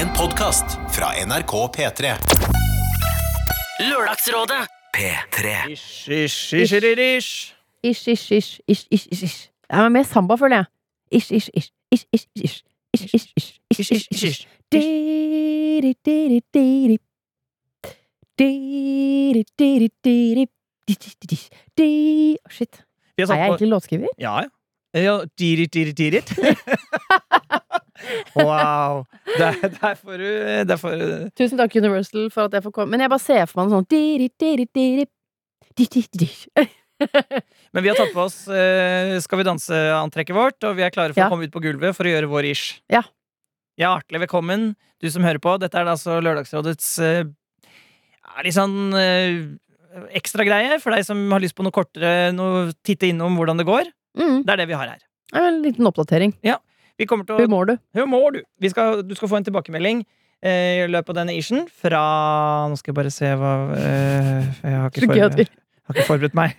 En 0.00 0.08
podkast 0.16 0.64
fra 0.94 1.08
NRK 1.26 1.52
P3. 1.76 2.02
Lørdagsrådet. 3.90 4.62
P3. 4.96 5.46
Ish, 5.70 6.08
ish, 6.08 6.54
ish, 6.54 6.72
ish, 6.72 6.98
ish. 6.98 7.54
Ish, 7.82 8.08
ish, 8.08 8.32
ish, 8.68 8.86
ish, 8.90 9.06
ish. 9.24 9.50
Det 9.70 9.78
er 9.78 9.88
mer 9.88 10.02
samba, 10.02 10.34
føler 10.40 10.56
jeg. 10.56 10.64
Ish, 11.12 11.32
ish, 11.32 11.48
ish, 11.54 11.70
ish, 11.92 12.04
ish, 12.12 12.26
ish. 12.44 12.62
Ish, 12.94 13.14
ish, 13.14 13.26
ish, 13.36 13.60
ish, 13.70 13.90
ish, 13.92 14.08
ish, 14.10 14.24
ish. 14.24 14.46
Di-di, 14.72 15.94
di-di, 16.04 16.40
di-di. 16.54 16.98
Di-di, 18.38 19.44
di-di, 19.58 19.88
di-di. 20.04 20.46
Di-di-di-di. 20.88 21.38
Di- 21.76 22.38
Å, 22.44 22.48
Shit. 22.50 22.82
Er 23.18 23.26
jeg 23.26 23.46
egentlig 23.46 23.68
låtskriver? 23.68 24.08
Ja, 24.18 24.38
ja. 24.40 24.48
Ja 24.96 25.20
dirit, 25.38 25.70
dirit, 25.72 25.96
dirit. 25.96 26.32
wow. 28.34 29.04
Der, 29.38 29.54
der 29.80 29.94
får 29.94 30.18
du 30.18 30.28
Der 30.66 30.76
får 30.80 30.90
du 30.98 31.30
Tusen 31.38 31.58
takk, 31.60 31.74
Universal, 31.78 32.28
for 32.32 32.48
at 32.48 32.56
jeg 32.56 32.64
får 32.66 32.74
komme. 32.74 32.90
Men 32.94 33.04
jeg 33.04 33.12
bare 33.12 33.22
ser 33.22 33.46
for 33.50 33.60
meg 33.60 33.70
en 33.70 33.76
sånn 33.78 33.88
di-di, 33.90 34.50
di-di, 34.66 35.06
di-di. 35.78 36.30
Men 37.72 37.84
vi 37.84 37.88
har 37.88 37.96
tatt 37.96 38.10
på 38.12 38.26
oss 38.26 38.42
uh, 38.50 39.14
Skal 39.24 39.40
vi 39.40 39.46
danse-antrekket 39.48 40.36
vårt, 40.36 40.58
og 40.68 40.74
vi 40.76 40.84
er 40.84 40.92
klare 40.92 41.14
for 41.14 41.22
Ja. 41.22 41.28
å 41.30 41.34
komme 41.34 41.46
ut 41.48 41.54
på 41.54 41.62
gulvet 41.64 41.96
for 41.96 42.08
å 42.08 42.12
gjøre 42.12 42.28
vår 42.30 42.50
ish. 42.50 42.66
Ja. 42.92 43.00
Hjertelig 43.80 44.26
velkommen, 44.26 44.72
du 45.00 45.08
som 45.12 45.24
hører 45.24 45.40
på. 45.40 45.54
Dette 45.62 45.78
er 45.80 45.86
da 45.88 45.94
altså 45.96 46.18
Lørdagsrådets 46.20 46.90
uh, 47.00 47.22
litt 48.44 48.56
sånn 48.56 48.76
uh, 48.92 49.40
ekstra 50.14 50.44
greie 50.46 50.76
for 50.82 50.92
deg 50.94 51.06
som 51.06 51.22
har 51.32 51.40
lyst 51.42 51.56
på 51.56 51.64
noe 51.64 51.74
kortere, 51.74 52.30
noe 52.36 52.68
titte 52.86 53.08
innom 53.08 53.38
hvordan 53.40 53.62
det 53.62 53.68
går. 53.70 53.88
Mm. 54.18 54.40
Det 54.46 54.54
er 54.54 54.62
det 54.62 54.68
vi 54.70 54.78
har 54.78 54.88
her. 54.90 55.02
Det 55.30 55.38
er 55.40 55.48
En 55.50 55.60
liten 55.62 55.86
oppdatering. 55.86 56.34
Vi 57.00 57.06
kommer 57.08 57.24
til 57.24 57.38
å 57.38 57.44
Humor, 57.44 57.70
du. 57.70 57.76
Humor, 57.96 58.34
du. 58.34 58.42
Vi 58.60 58.70
skal, 58.72 59.02
du 59.06 59.14
skal 59.16 59.30
få 59.30 59.38
en 59.38 59.46
tilbakemelding 59.46 60.02
eh, 60.44 60.82
i 60.82 60.88
løpet 60.90 61.14
av 61.14 61.20
denne 61.22 61.36
ishen 61.38 61.64
fra 61.70 62.02
Nå 62.68 62.76
skal 62.76 62.92
jeg 62.92 62.98
bare 62.98 63.12
se 63.14 63.30
hva 63.40 63.52
eh, 63.78 64.50
Jeg 64.66 64.82
har 64.82 64.92
forberedt, 64.92 65.40
jeg, 65.40 65.48
har 65.88 65.96
ikke 65.96 66.08
forberedt 66.10 66.36
meg. 66.36 66.58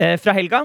Eh, 0.00 0.16
fra 0.20 0.34
helga, 0.36 0.64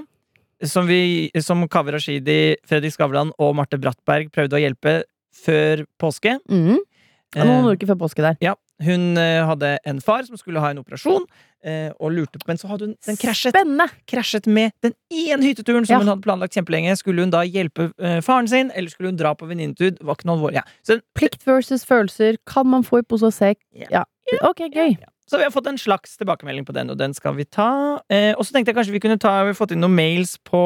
som, 0.64 0.88
vi, 0.88 1.30
som 1.44 1.64
Kaveh 1.68 1.96
Rashidi, 1.96 2.56
Fredrik 2.68 2.92
Skavlan 2.92 3.32
og 3.40 3.56
Marte 3.56 3.80
Brattberg 3.80 4.28
prøvde 4.34 4.58
å 4.58 4.62
hjelpe 4.62 4.98
før 5.36 5.84
påske. 6.00 6.38
Mm. 6.48 6.78
Ja, 7.36 7.44
Noen 7.44 7.66
Eh, 7.66 7.74
uker 7.76 7.92
før 7.92 7.98
påske 8.06 8.24
der. 8.24 8.36
Hun 8.82 9.16
eh, 9.16 9.42
hadde 9.48 9.78
en 9.86 10.00
far 10.04 10.22
som 10.28 10.36
skulle 10.36 10.60
ha 10.60 10.70
en 10.70 10.78
operasjon, 10.82 11.24
eh, 11.64 11.90
og 11.98 12.12
lurte 12.12 12.38
på 12.38 12.46
Men 12.50 12.58
så 12.60 12.68
hadde 12.68 12.86
hun 12.90 12.94
den 13.06 13.16
krasjet 13.16 13.56
krasjet 14.06 14.46
med 14.46 14.72
den 14.82 14.92
ene 15.10 15.42
hytteturen 15.42 15.86
som 15.86 15.94
Ja. 15.94 15.98
hun 16.00 16.08
hadde 16.12 16.22
planlagt 16.26 16.54
kjempelenge. 16.54 16.96
Skulle 16.96 17.20
hun 17.24 17.30
da 17.30 17.40
hjelpe 17.42 17.92
eh, 17.98 18.20
faren 18.20 18.48
sin, 18.48 18.70
eller 18.74 18.90
skulle 18.90 19.08
hun 19.10 19.16
dra 19.16 19.34
på 19.34 19.48
venninnetur? 19.48 19.96
Var 20.02 20.14
ikke 20.14 20.26
noe 20.28 20.36
alvorlig. 20.36 20.62
Ja. 20.62 20.98
Plikt 21.16 21.46
versus 21.46 21.84
følelser. 21.88 22.36
Kan 22.46 22.66
man 22.66 22.82
få 22.84 23.00
i 23.00 23.02
pose 23.02 23.26
og 23.26 23.32
sekk? 23.32 23.58
Ja. 23.72 23.86
Ja. 23.90 24.04
Ok, 24.42 24.66
gøy. 24.74 24.96
Så 25.26 25.40
vi 25.40 25.42
har 25.46 25.50
fått 25.50 25.66
en 25.66 25.78
slags 25.78 26.14
tilbakemelding 26.20 26.66
på 26.66 26.74
den, 26.76 26.90
og 26.92 26.98
den 27.00 27.14
skal 27.14 27.34
vi 27.34 27.44
ta. 27.44 27.98
Eh, 28.12 28.30
og 28.36 28.46
så 28.46 28.54
tenkte 28.54 28.70
jeg 28.70 28.78
kanskje 28.78 28.94
vi 28.94 29.00
kunne 29.02 29.18
ta 29.18 29.32
Vi 29.42 29.50
har 29.50 29.58
fått 29.58 29.72
inn 29.74 29.82
noen 29.82 29.96
mails 29.96 30.36
på, 30.46 30.60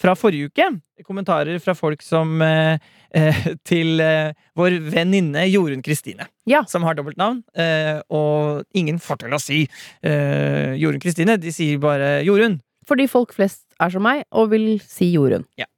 fra 0.00 0.12
forrige 0.18 0.50
uke. 0.52 0.66
Kommentarer 1.06 1.56
fra 1.64 1.72
folk 1.74 2.04
som 2.04 2.42
eh, 2.44 2.76
eh, 3.16 3.46
Til 3.68 4.02
eh, 4.04 4.34
vår 4.58 4.76
venninne 4.92 5.46
Jorunn 5.48 5.84
Kristine. 5.84 6.28
Ja. 6.44 6.60
Som 6.68 6.84
har 6.84 6.98
dobbeltnavn. 6.98 7.40
Eh, 7.56 8.02
og 8.12 8.68
ingen 8.76 9.00
får 9.00 9.24
til 9.24 9.32
å 9.32 9.40
si 9.40 9.62
eh, 10.04 10.76
Jorunn 10.76 11.00
Kristine. 11.00 11.38
De 11.40 11.54
sier 11.54 11.80
bare 11.80 12.18
Jorunn. 12.26 12.60
Fordi 12.88 13.08
folk 13.08 13.32
flest 13.32 13.64
er 13.80 13.94
som 13.94 14.04
meg 14.04 14.26
og 14.28 14.52
vil 14.52 14.74
si 14.84 15.08
Jorunn. 15.14 15.48
Ja. 15.56 15.70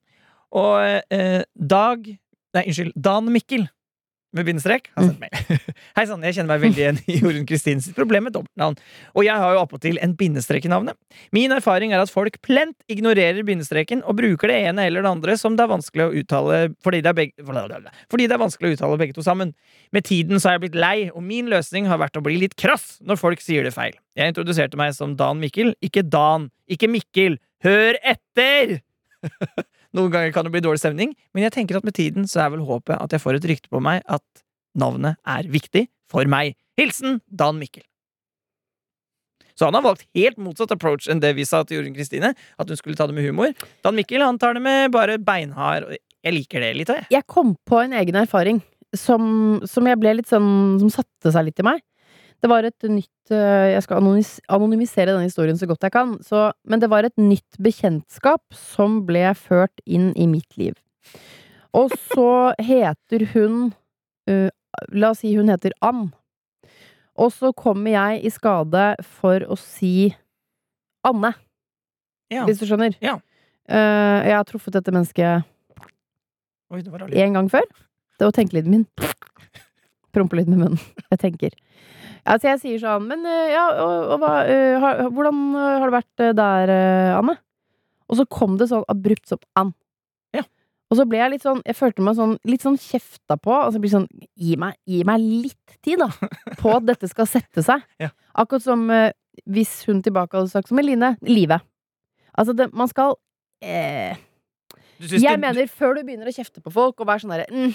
Og 0.54 0.82
eh, 1.14 1.42
Dag 1.54 2.10
Nei, 2.54 2.68
unnskyld. 2.70 2.92
Dan 2.94 3.32
Mikkel 3.34 3.64
med 4.34 4.46
bindestrek 4.48 4.88
har 4.96 5.06
sendt 5.06 5.20
mail. 5.22 5.60
Hei 5.96 6.04
sann, 6.10 6.22
jeg 6.26 6.36
kjenner 6.36 6.54
meg 6.54 6.62
veldig 6.64 6.82
igjen 6.82 7.00
i 7.06 7.18
Jorunn 7.20 7.46
Kristins 7.48 7.86
problem 7.96 8.26
med 8.26 8.34
dobbeltnavn. 8.34 8.76
Og 9.14 9.26
jeg 9.26 9.42
har 9.42 9.54
jo 9.54 9.62
appåtil 9.62 10.00
en 10.02 10.14
bindestrek 10.18 10.66
i 10.66 10.72
navnet. 10.72 10.98
Min 11.34 11.54
erfaring 11.54 11.94
er 11.94 12.02
at 12.02 12.12
folk 12.12 12.40
plent 12.44 12.76
ignorerer 12.90 13.46
bindestreken 13.46 14.02
og 14.02 14.18
bruker 14.18 14.50
det 14.50 14.60
ene 14.70 14.88
eller 14.88 15.06
det 15.06 15.12
andre 15.12 15.36
som 15.40 15.58
det 15.58 15.66
er 15.66 15.70
vanskelig 15.70 16.06
å 16.06 16.14
uttale 16.20 16.60
fordi 16.84 17.02
det 17.04 17.12
er, 17.12 17.18
begge, 17.18 17.46
fordi 18.10 18.26
det 18.26 18.36
er 18.36 18.42
vanskelig 18.42 18.72
å 18.72 18.78
uttale 18.78 19.00
begge 19.04 19.16
to 19.16 19.26
sammen. 19.26 19.54
Med 19.94 20.08
tiden 20.08 20.40
så 20.40 20.50
har 20.50 20.58
jeg 20.58 20.66
blitt 20.66 20.80
lei, 20.80 20.96
og 21.14 21.22
min 21.22 21.50
løsning 21.52 21.86
har 21.90 22.02
vært 22.02 22.18
å 22.18 22.24
bli 22.24 22.40
litt 22.42 22.56
krass 22.60 22.98
når 23.06 23.20
folk 23.20 23.44
sier 23.44 23.66
det 23.66 23.74
feil. 23.76 23.94
Jeg 24.18 24.34
introduserte 24.34 24.78
meg 24.80 24.96
som 24.98 25.14
Dan 25.18 25.42
Mikkel, 25.42 25.74
ikke 25.84 26.02
Dan, 26.06 26.50
ikke 26.70 26.90
Mikkel. 26.90 27.38
Hør 27.64 27.98
etter! 28.02 28.80
Noen 29.94 30.10
ganger 30.10 30.34
kan 30.34 30.46
det 30.46 30.52
bli 30.54 30.62
dårlig 30.64 30.82
stemning, 30.82 31.14
men 31.34 31.46
jeg 31.46 31.54
tenker 31.54 31.78
at 31.78 31.86
med 31.86 31.94
tiden 31.94 32.26
så 32.30 32.44
er 32.44 32.54
vel 32.56 32.66
håpet 32.66 32.98
at 32.98 33.14
jeg 33.14 33.22
får 33.22 33.38
et 33.38 33.48
rykte 33.52 33.70
på 33.70 33.82
meg 33.84 34.02
at 34.10 34.24
navnet 34.74 35.20
er 35.22 35.46
viktig 35.50 35.86
for 36.10 36.26
meg. 36.30 36.56
Hilsen 36.78 37.20
Dan 37.30 37.60
Mikkel. 37.60 37.84
Så 39.54 39.68
han 39.68 39.76
har 39.78 39.84
valgt 39.84 40.06
helt 40.18 40.40
motsatt 40.42 40.72
approach 40.74 41.06
enn 41.10 41.20
det 41.22 41.30
vi 41.38 41.46
sa 41.46 41.62
til 41.62 41.78
Jorunn 41.78 41.94
Kristine. 41.94 42.32
At 42.58 42.70
hun 42.70 42.78
skulle 42.78 42.98
ta 42.98 43.06
det 43.06 43.14
med 43.14 43.26
humor. 43.28 43.52
Dan 43.86 43.94
Mikkel 43.94 44.24
han 44.24 44.38
tar 44.42 44.56
det 44.58 44.64
med 44.64 44.90
bare 44.94 45.20
beinhard. 45.22 45.86
Jeg 46.24 46.34
liker 46.34 46.64
det 46.64 46.72
litt. 46.74 46.90
Jeg. 46.90 47.06
Jeg 47.14 47.26
kom 47.30 47.54
på 47.68 47.78
en 47.84 47.94
egen 47.94 48.18
erfaring 48.18 48.58
som, 48.98 49.60
som 49.70 49.86
jeg 49.86 49.98
ble 49.98 50.16
litt 50.20 50.30
sånn 50.30 50.78
Som 50.82 50.90
satte 50.92 51.32
seg 51.34 51.48
litt 51.48 51.62
i 51.62 51.66
meg. 51.66 51.82
Det 52.44 52.50
var 52.52 52.66
et 52.68 52.84
nytt 52.92 53.32
øh, 53.32 53.70
Jeg 53.72 53.82
skal 53.86 54.02
anonymisere 54.52 55.14
denne 55.14 55.24
historien 55.24 55.56
så 55.56 55.64
godt 55.66 55.86
jeg 55.86 55.94
kan. 55.94 56.10
Så, 56.20 56.50
men 56.68 56.82
det 56.82 56.90
var 56.92 57.06
et 57.08 57.16
nytt 57.16 57.56
bekjentskap 57.56 58.42
som 58.52 58.98
ble 59.08 59.30
ført 59.38 59.80
inn 59.88 60.10
i 60.12 60.26
mitt 60.28 60.58
liv. 60.60 60.76
Og 61.72 61.94
så 62.12 62.52
heter 62.70 63.24
hun 63.32 63.72
uh, 64.28 64.50
La 64.92 65.14
oss 65.14 65.22
si 65.24 65.32
hun 65.38 65.48
heter 65.48 65.72
Ann. 65.80 66.10
Og 67.16 67.32
så 67.32 67.54
kommer 67.56 67.94
jeg 67.94 68.26
i 68.28 68.34
skade 68.34 68.84
for 69.16 69.46
å 69.48 69.56
si 69.56 70.12
Anne, 71.06 71.32
Ja. 72.32 72.44
hvis 72.44 72.60
du 72.60 72.66
skjønner. 72.68 72.96
Ja. 73.00 73.16
Uh, 73.70 74.20
jeg 74.26 74.36
har 74.36 74.44
truffet 74.48 74.76
dette 74.76 74.92
mennesket 74.92 75.48
én 77.14 77.36
gang 77.36 77.48
før. 77.48 77.64
Det 78.18 78.26
var 78.28 78.36
tenkelyden 78.36 78.70
min. 78.72 78.86
Prompe 80.14 80.38
litt 80.38 80.50
med 80.50 80.60
munnen. 80.62 80.82
Jeg 81.12 81.22
tenker. 81.22 81.56
Altså, 82.24 82.48
jeg 82.48 82.60
sier 82.62 82.78
sånn 82.80 83.04
Men 83.04 83.26
eh, 83.28 83.50
ja, 83.52 83.64
og, 83.84 84.14
og 84.14 84.22
hva 84.22 84.28
eh, 84.48 84.78
har, 84.80 85.02
Hvordan 85.12 85.40
eh, 85.60 85.72
har 85.82 85.90
det 85.90 85.96
vært 85.98 86.22
der, 86.38 86.70
Anne? 87.18 87.34
Og 88.08 88.16
så 88.16 88.24
kom 88.32 88.54
det 88.60 88.70
sånn 88.70 88.84
abrupt 88.88 89.28
som 89.28 89.40
an. 89.60 89.74
Ja. 90.36 90.44
Og 90.92 90.98
så 90.98 91.06
ble 91.08 91.20
jeg 91.20 91.34
litt 91.34 91.44
sånn 91.44 91.60
Jeg 91.68 91.76
følte 91.76 92.04
meg 92.04 92.16
sånn 92.16 92.34
litt 92.48 92.64
sånn 92.64 92.78
kjefta 92.80 93.36
på. 93.40 93.52
Og 93.52 93.74
så 93.74 93.82
blir 93.82 93.92
sånn 93.92 94.08
Gi 94.40 94.56
meg, 94.60 94.78
gi 94.88 95.02
meg 95.08 95.20
litt 95.20 95.76
tid, 95.84 96.00
da, 96.00 96.08
på 96.60 96.72
at 96.72 96.88
dette 96.88 97.10
skal 97.10 97.28
sette 97.28 97.64
seg. 97.66 97.84
Ja. 98.00 98.10
Akkurat 98.40 98.64
som 98.64 98.88
eh, 98.92 99.10
hvis 99.50 99.82
hun 99.88 100.00
tilbake 100.04 100.38
hadde 100.38 100.52
sagt 100.52 100.70
som 100.70 100.80
Eline 100.80 101.14
Livet. 101.26 101.64
Altså, 102.34 102.54
det, 102.56 102.70
man 102.72 102.88
skal 102.90 103.16
eh, 103.62 104.16
jeg 105.00 105.36
du... 105.36 105.40
mener, 105.42 105.66
før 105.70 105.96
du 105.96 106.02
begynner 106.04 106.28
å 106.30 106.34
kjefte 106.34 106.62
på 106.64 106.72
folk 106.74 107.00
og 107.02 107.08
være 107.08 107.24
sånn 107.24 107.32
derre 107.34 107.46
mm, 107.50 107.72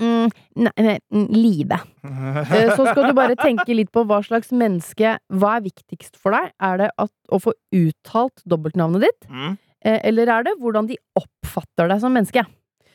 mm, 0.00 0.36
Nei, 0.66 0.96
mm, 1.12 1.26
live. 1.34 1.80
Eh, 2.50 2.70
Så 2.76 2.86
skal 2.86 3.10
du 3.10 3.14
bare 3.16 3.36
tenke 3.38 3.74
litt 3.76 3.90
på 3.92 4.04
hva 4.08 4.20
slags 4.24 4.52
menneske 4.56 5.16
Hva 5.28 5.56
er 5.58 5.66
viktigst 5.66 6.16
for 6.20 6.36
deg? 6.36 6.52
Er 6.62 6.80
det 6.80 6.88
at, 7.00 7.12
å 7.28 7.40
få 7.42 7.54
uttalt 7.76 8.44
dobbeltnavnet 8.48 9.04
ditt? 9.04 9.28
Mm. 9.28 9.58
Eh, 9.84 9.98
Eller 10.10 10.32
er 10.32 10.46
det 10.46 10.56
hvordan 10.60 10.88
de 10.90 10.98
oppfatter 11.18 11.90
deg 11.90 12.02
som 12.02 12.14
menneske? 12.16 12.44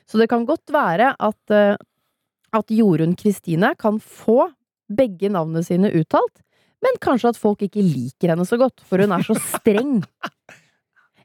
Så 0.06 0.22
det 0.22 0.30
kan 0.30 0.46
godt 0.46 0.74
være 0.74 1.14
at, 1.18 1.54
eh, 1.54 1.76
at 2.56 2.74
Jorunn 2.74 3.16
Kristine 3.18 3.74
kan 3.80 4.00
få 4.00 4.52
begge 4.92 5.32
navnene 5.34 5.66
sine 5.66 5.90
uttalt, 5.98 6.44
men 6.86 7.00
kanskje 7.02 7.32
at 7.34 7.40
folk 7.42 7.64
ikke 7.66 7.82
liker 7.82 8.34
henne 8.34 8.46
så 8.46 8.60
godt, 8.62 8.84
for 8.86 9.02
hun 9.02 9.16
er 9.16 9.26
så 9.26 9.34
streng. 9.42 10.04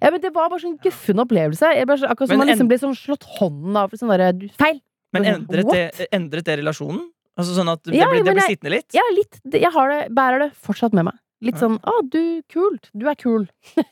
Ja, 0.00 0.10
men 0.10 0.20
Det 0.20 0.32
var 0.34 0.48
bare 0.48 0.60
sånn 0.62 0.78
guffen 0.80 1.20
opplevelse. 1.20 1.74
Jeg 1.76 1.86
bare, 1.86 2.08
akkurat 2.08 2.28
som 2.32 2.38
man 2.40 2.48
liksom 2.48 2.68
ble 2.70 2.78
sånn 2.80 2.96
slått 2.96 3.24
hånden 3.38 3.76
av. 3.76 3.90
Sånn 3.92 4.08
der, 4.16 4.32
du- 4.32 4.48
Feil! 4.58 4.80
Men 5.12 5.24
endret 5.26 5.70
det, 5.72 6.08
endret 6.12 6.44
det 6.46 6.58
relasjonen? 6.60 7.02
Altså 7.38 7.54
sånn 7.56 7.68
at 7.72 7.82
det 7.84 7.94
Ja, 7.96 8.06
ble, 8.08 8.22
det 8.22 8.32
ble 8.34 8.42
jeg- 8.42 8.56
sittende 8.58 8.70
litt? 8.76 8.94
Ja, 8.94 9.02
litt. 9.16 9.40
Jeg 9.52 9.72
har 9.72 9.88
det, 9.90 10.14
bærer 10.14 10.38
det 10.46 10.50
fortsatt 10.54 10.92
med 10.92 11.04
meg. 11.04 11.14
Litt 11.42 11.56
sånn 11.56 11.78
'Å, 11.80 12.08
du, 12.10 12.42
kult. 12.48 12.90
Du 12.96 13.08
er 13.08 13.14
kul. 13.16 13.48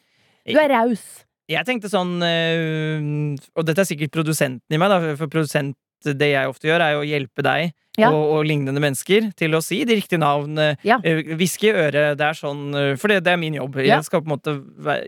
Du 0.49 0.57
er 0.57 0.69
raus'. 0.69 1.25
Jeg 1.49 1.65
tenkte 1.67 1.89
sånn 1.93 2.21
øh, 2.25 3.37
Og 3.57 3.65
dette 3.67 3.81
er 3.81 3.89
sikkert 3.89 4.13
produsenten 4.13 4.73
i 4.73 4.79
meg, 4.81 4.89
da, 4.89 5.15
for 5.17 5.27
produsent 5.29 5.77
det 6.05 6.31
jeg 6.33 6.49
ofte 6.49 6.69
gjør, 6.69 6.81
er 6.81 6.93
jo 6.95 7.01
å 7.03 7.09
hjelpe 7.09 7.43
deg 7.43 7.73
Ja. 7.99 8.11
og, 8.15 8.37
og 8.39 8.45
lignende 8.47 8.83
mennesker 8.83 9.33
til 9.39 9.57
å 9.59 9.63
si 9.65 9.81
de 9.89 9.97
riktige 9.99 10.23
navn. 10.23 10.59
Ja. 10.87 11.01
Hviske 11.03 11.71
i 11.71 11.75
øret. 11.75 12.19
Det 12.19 12.27
er 12.29 12.39
sånn 12.39 12.69
øh, 12.75 12.93
For 13.01 13.11
det, 13.11 13.25
det 13.27 13.35
er 13.35 13.41
min 13.41 13.57
jobb. 13.59 13.81
Ja. 13.83 13.99
Jeg 13.99 14.09
skal 14.09 14.23
på 14.23 14.31
en 14.31 14.37
måte 14.37 14.55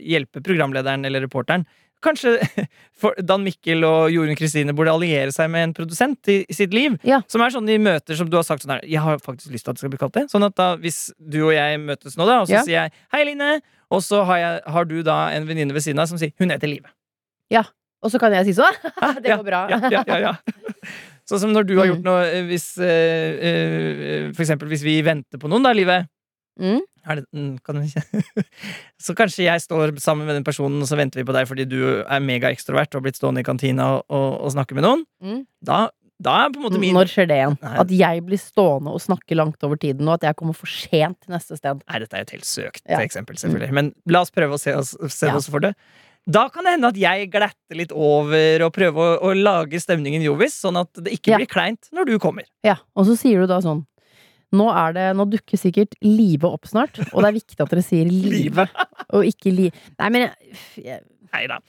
hjelpe 0.03 0.43
programlederen 0.45 1.07
eller 1.07 1.25
reporteren. 1.27 1.67
Kanskje 2.01 2.39
Dan 3.29 3.45
Mikkel 3.45 3.85
og 3.85 4.11
Jorunn 4.13 4.39
Kristine 4.39 4.73
burde 4.77 4.93
alliere 4.95 5.35
seg 5.35 5.51
med 5.53 5.69
en 5.69 5.75
produsent 5.77 6.31
i, 6.33 6.39
sitt 6.55 6.75
liv. 6.77 6.97
Ja. 7.07 7.21
Som 7.31 7.45
er 7.45 7.53
sånn 7.55 7.69
i 7.71 7.81
møter 7.83 8.17
som 8.17 8.31
du 8.31 8.39
har 8.41 8.47
sagt 8.49 8.65
sånn 8.65 8.79
her 8.79 8.87
Jeg 8.89 9.05
har 9.05 9.21
faktisk 9.23 9.53
lyst 9.53 9.69
til 9.69 9.75
at 9.75 9.79
det 9.79 9.85
skal 9.85 9.93
bli 9.93 10.01
kalt 10.01 10.17
det. 10.17 10.29
Sånn 10.33 10.47
at 10.47 10.57
da, 10.59 10.73
hvis 10.81 11.11
du 11.21 11.43
og 11.45 11.53
jeg 11.57 11.83
møtes 11.83 12.17
nå, 12.17 12.27
da, 12.29 12.41
og 12.43 12.49
så 12.49 12.61
Ja. 12.61 12.65
sier 12.65 12.79
jeg 12.83 12.97
'Hei, 13.13 13.27
Line', 13.29 13.61
og 13.91 14.01
så 14.03 14.25
har, 14.25 14.39
jeg, 14.39 14.63
har 14.67 14.85
du 14.85 15.03
da 15.03 15.29
en 15.35 15.47
venninne 15.47 15.75
ved 15.75 15.83
siden 15.83 16.01
av 16.01 16.09
som 16.09 16.19
sier 16.19 16.33
'Hun 16.39 16.51
heter 16.51 16.69
Live'. 16.69 16.91
Og 18.01 18.13
så 18.13 18.21
kan 18.21 18.33
jeg 18.33 18.49
si 18.49 18.57
sånn. 18.57 18.77
det 19.23 19.35
går 19.35 19.45
bra. 19.45 19.65
Ja, 19.69 19.81
ja, 19.93 20.05
ja, 20.09 20.19
ja. 20.25 20.35
Sånn 21.31 21.39
som 21.45 21.53
når 21.55 21.67
du 21.69 21.77
har 21.79 21.87
Mm. 21.87 21.93
gjort 21.95 22.07
noe 22.09 22.23
eh, 22.27 22.43
hvis 22.51 22.65
eh, 22.83 23.45
eh, 23.51 24.33
For 24.35 24.43
eksempel 24.43 24.69
hvis 24.73 24.83
vi 24.87 24.97
venter 25.07 25.39
på 25.39 25.49
noen, 25.51 25.63
da, 25.67 25.71
livet. 25.77 26.09
Mm. 26.61 26.81
Det, 27.07 27.23
mm, 27.33 27.53
kan 27.65 27.79
Så 29.01 29.15
kanskje 29.17 29.47
jeg 29.47 29.63
står 29.65 29.95
sammen 30.03 30.27
med 30.29 30.37
den 30.37 30.45
personen, 30.45 30.81
og 30.83 30.89
så 30.91 30.99
venter 31.01 31.23
vi 31.23 31.25
på 31.29 31.33
deg 31.37 31.47
fordi 31.49 31.65
du 31.71 31.79
er 32.03 32.21
megaekstrovert 32.21 32.91
og 32.93 33.01
har 33.01 33.07
blitt 33.07 33.17
stående 33.21 33.41
i 33.41 33.47
kantina 33.47 33.87
og, 33.97 34.03
og, 34.13 34.29
og 34.45 34.53
snakke 34.57 34.77
med 34.77 34.85
noen. 34.85 35.07
Mm. 35.25 35.39
Da, 35.65 35.79
da 36.21 36.35
er 36.45 36.53
på 36.53 36.61
en 36.61 36.67
måte 36.67 36.83
min 36.83 36.93
Når 36.99 37.09
skjer 37.15 37.31
det 37.31 37.39
igjen? 37.41 37.57
Nei. 37.65 37.73
At 37.85 37.95
jeg 38.03 38.25
blir 38.27 38.43
stående 38.43 38.93
og 38.93 39.01
snakke 39.01 39.39
langt 39.39 39.65
over 39.65 39.81
tiden, 39.81 40.05
og 40.11 40.19
at 40.19 40.29
jeg 40.29 40.37
kommer 40.43 40.59
for 40.59 40.69
sent 40.69 41.17
til 41.25 41.33
neste 41.37 41.57
sted. 41.57 41.81
Nei, 41.87 42.03
dette 42.05 42.21
er 42.21 42.27
et 42.29 42.35
helt 42.37 42.49
søkt 42.51 42.83
Ja. 42.85 43.01
eksempel, 43.01 43.41
selvfølgelig. 43.41 43.73
Men 43.81 43.95
la 44.13 44.21
oss 44.27 44.35
prøve 44.35 44.59
å 44.59 44.61
se 44.61 44.77
oss, 44.77 44.93
se 45.09 45.31
Ja. 45.33 45.37
oss 45.41 45.49
for 45.49 45.65
det. 45.65 45.73
Da 46.31 46.45
kan 46.53 46.67
det 46.67 46.77
hende 46.77 46.91
at 46.93 46.99
jeg 47.01 47.29
glatter 47.33 47.79
litt 47.79 47.93
over 47.97 48.63
og 48.67 48.73
prøver 48.77 49.15
å, 49.17 49.31
å 49.31 49.35
lage 49.35 49.81
stemningen 49.83 50.23
jovis, 50.23 50.59
sånn 50.63 50.79
at 50.81 50.91
det 51.03 51.17
ikke 51.19 51.33
Ja. 51.35 51.39
blir 51.41 51.51
kleint 51.51 51.89
når 51.97 52.11
du 52.13 52.19
kommer. 52.23 52.45
Ja, 52.67 52.77
Og 52.95 53.09
så 53.09 53.17
sier 53.19 53.41
du 53.43 53.51
da 53.51 53.61
sånn 53.65 53.87
Nå 54.53 54.65
er 54.75 54.93
det, 54.97 55.05
nå 55.15 55.29
dukker 55.31 55.59
sikkert 55.61 55.93
Live 56.03 56.43
opp 56.49 56.67
snart, 56.67 56.97
og 57.13 57.23
det 57.23 57.29
er 57.29 57.37
viktig 57.39 57.61
at 57.63 57.71
dere 57.71 57.85
sier 57.87 58.09
Live, 58.11 58.65
og 59.15 59.27
ikke 59.29 59.53
Li... 59.55 59.69
Nei, 59.99 60.09
men 60.11 60.25
jeg, 60.27 60.57
jeg, 60.85 61.01
Nei 61.31 61.45
da. 61.47 61.61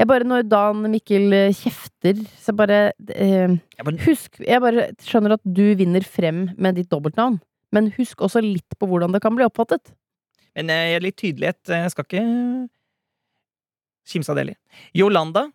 jeg 0.00 0.08
bare 0.10 0.26
Når 0.26 0.46
Dan 0.50 0.80
Mikkel 0.90 1.32
eh, 1.38 1.52
kjefter, 1.54 2.18
så 2.42 2.54
bare 2.58 2.80
eh, 3.14 3.54
Jeg 3.78 3.86
bare, 3.86 4.00
Husk 4.08 4.40
Jeg 4.42 4.62
bare 4.64 4.88
skjønner 5.06 5.36
at 5.38 5.44
du 5.46 5.62
vinner 5.78 6.02
frem 6.02 6.48
med 6.58 6.74
ditt 6.80 6.90
dobbeltnavn, 6.90 7.38
men 7.74 7.92
husk 7.98 8.26
også 8.26 8.42
litt 8.42 8.74
på 8.78 8.88
hvordan 8.90 9.14
det 9.14 9.22
kan 9.22 9.34
bli 9.38 9.46
oppfattet. 9.46 9.94
men 10.58 10.70
eh, 10.74 10.88
jeg 10.90 10.98
er 10.98 11.06
litt 11.06 11.16
tydelighet. 11.22 11.62
Jeg 11.70 11.90
skal 11.94 12.04
ikke 12.10 12.24
kimse 14.06 14.30
av. 14.32 14.40
Yolanda 14.94 15.46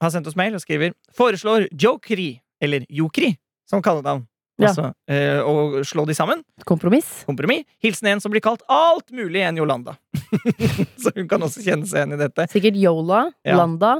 har 0.00 0.10
sendt 0.12 0.26
oss 0.28 0.36
mail 0.36 0.54
og 0.54 0.60
skriver 0.60 0.92
Foreslår 1.16 1.68
Jokri, 1.72 2.40
eller 2.60 2.84
Jokri, 2.92 3.36
som 3.68 3.82
kallenavn. 3.82 4.26
Ja. 4.58 4.70
Altså, 4.70 4.86
eh, 5.12 5.40
og 5.44 5.82
slå 5.84 6.06
de 6.08 6.14
sammen. 6.16 6.40
Kompromiss. 6.64 7.24
Kompromiss. 7.28 7.66
Hilsen 7.84 8.06
en 8.08 8.20
som 8.24 8.32
blir 8.32 8.40
kalt 8.40 8.62
alt 8.72 9.10
mulig 9.12 9.42
enn 9.44 9.58
Yolanda. 9.60 9.98
Så 11.02 11.12
hun 11.14 11.28
kan 11.28 11.44
også 11.44 11.60
kjenne 11.64 11.84
seg 11.84 12.00
igjen 12.00 12.14
i 12.16 12.20
dette. 12.22 12.46
Sikkert 12.54 12.78
Yola, 12.80 13.26
Ja. 13.44 13.58
Landa, 13.60 13.98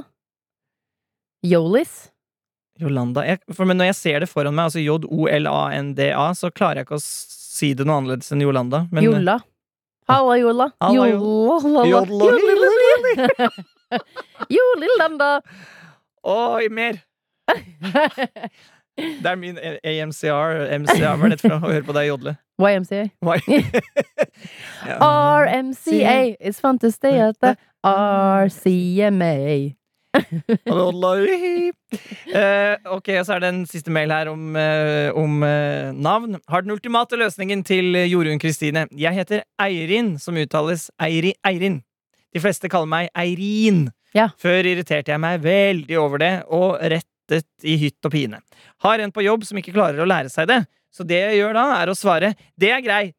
Yolis. 1.45 2.07
Yolanda 2.81 3.23
jeg, 3.25 3.39
for, 3.53 3.65
Men 3.69 3.77
når 3.81 3.91
jeg 3.91 3.95
ser 3.97 4.19
det 4.25 4.29
foran 4.29 4.53
meg, 4.57 4.69
altså 4.71 4.81
J-O-L-A-N-D-A, 4.81 6.25
så 6.37 6.49
klarer 6.53 6.81
jeg 6.81 6.87
ikke 6.89 6.97
å 6.99 7.05
si 7.05 7.71
det 7.77 7.85
noe 7.89 8.01
annerledes 8.01 8.33
enn 8.33 8.41
Yolanda. 8.45 8.83
Men, 8.91 9.03
eh, 9.03 9.09
Jola. 9.11 9.37
Halla, 10.09 10.35
Jola. 10.41 10.67
Halla, 10.81 11.07
Jola. 11.11 11.85
Jodla- 11.85 12.33
Jola. 12.33 13.49
Jolilanda. 14.57 15.41
Oi, 16.27 16.67
mer! 16.69 16.99
Det 18.97 19.29
er 19.29 19.35
min 19.37 19.57
AMCR. 19.61 20.63
MCR, 20.81 21.15
hva 21.19 21.27
er 21.27 21.33
dette 21.35 21.45
for? 21.45 21.61
Å 21.61 21.71
høre 21.71 21.85
på 21.85 21.95
deg 21.95 22.07
jodle. 22.09 22.33
YMCA. 22.57 23.03
Y 23.21 23.59
Ja. 24.87 24.97
RMCA. 25.45 26.35
It's 26.41 26.59
fun 26.59 26.79
to 26.81 26.91
stay 26.91 27.19
at 27.21 27.37
the 27.41 27.55
RCMA. 27.85 29.75
Eh, 32.33 32.73
ok, 32.89 33.09
så 33.23 33.35
er 33.35 33.43
det 33.43 33.49
en 33.51 33.65
siste 33.69 33.93
mail 33.93 34.11
her 34.11 34.31
om, 34.31 34.55
eh, 34.57 35.13
om 35.13 35.43
eh, 35.45 35.93
navn. 35.93 36.39
Har 36.49 36.65
den 36.65 36.73
ultimate 36.73 37.19
løsningen 37.19 37.61
til 37.63 37.93
Jorunn 38.09 38.41
Kristine. 38.41 38.87
Jeg 38.97 39.13
heter 39.13 39.45
Eirin, 39.61 40.15
som 40.19 40.37
uttales 40.41 40.89
Eiri, 40.97 41.35
Eirin. 41.45 41.83
De 42.35 42.41
fleste 42.43 42.69
kaller 42.71 42.89
meg 42.91 43.11
Eirin. 43.17 43.87
Ja. 44.15 44.29
Før 44.39 44.67
irriterte 44.67 45.13
jeg 45.13 45.21
meg 45.21 45.41
veldig 45.43 45.99
over 46.01 46.21
det, 46.21 46.33
og 46.53 46.77
rettet 46.81 47.67
i 47.67 47.75
hytt 47.81 48.07
og 48.07 48.13
pine. 48.13 48.41
Har 48.85 49.03
en 49.03 49.13
på 49.13 49.25
jobb 49.25 49.45
som 49.47 49.59
ikke 49.59 49.75
klarer 49.75 50.01
å 50.01 50.07
lære 50.07 50.31
seg 50.33 50.49
det, 50.49 50.61
så 50.93 51.05
det 51.07 51.19
jeg 51.19 51.41
gjør 51.41 51.57
da, 51.57 51.65
er 51.81 51.91
å 51.91 51.97
svare 51.97 52.33
det 52.59 52.71
er 52.73 52.83
greit. 52.85 53.15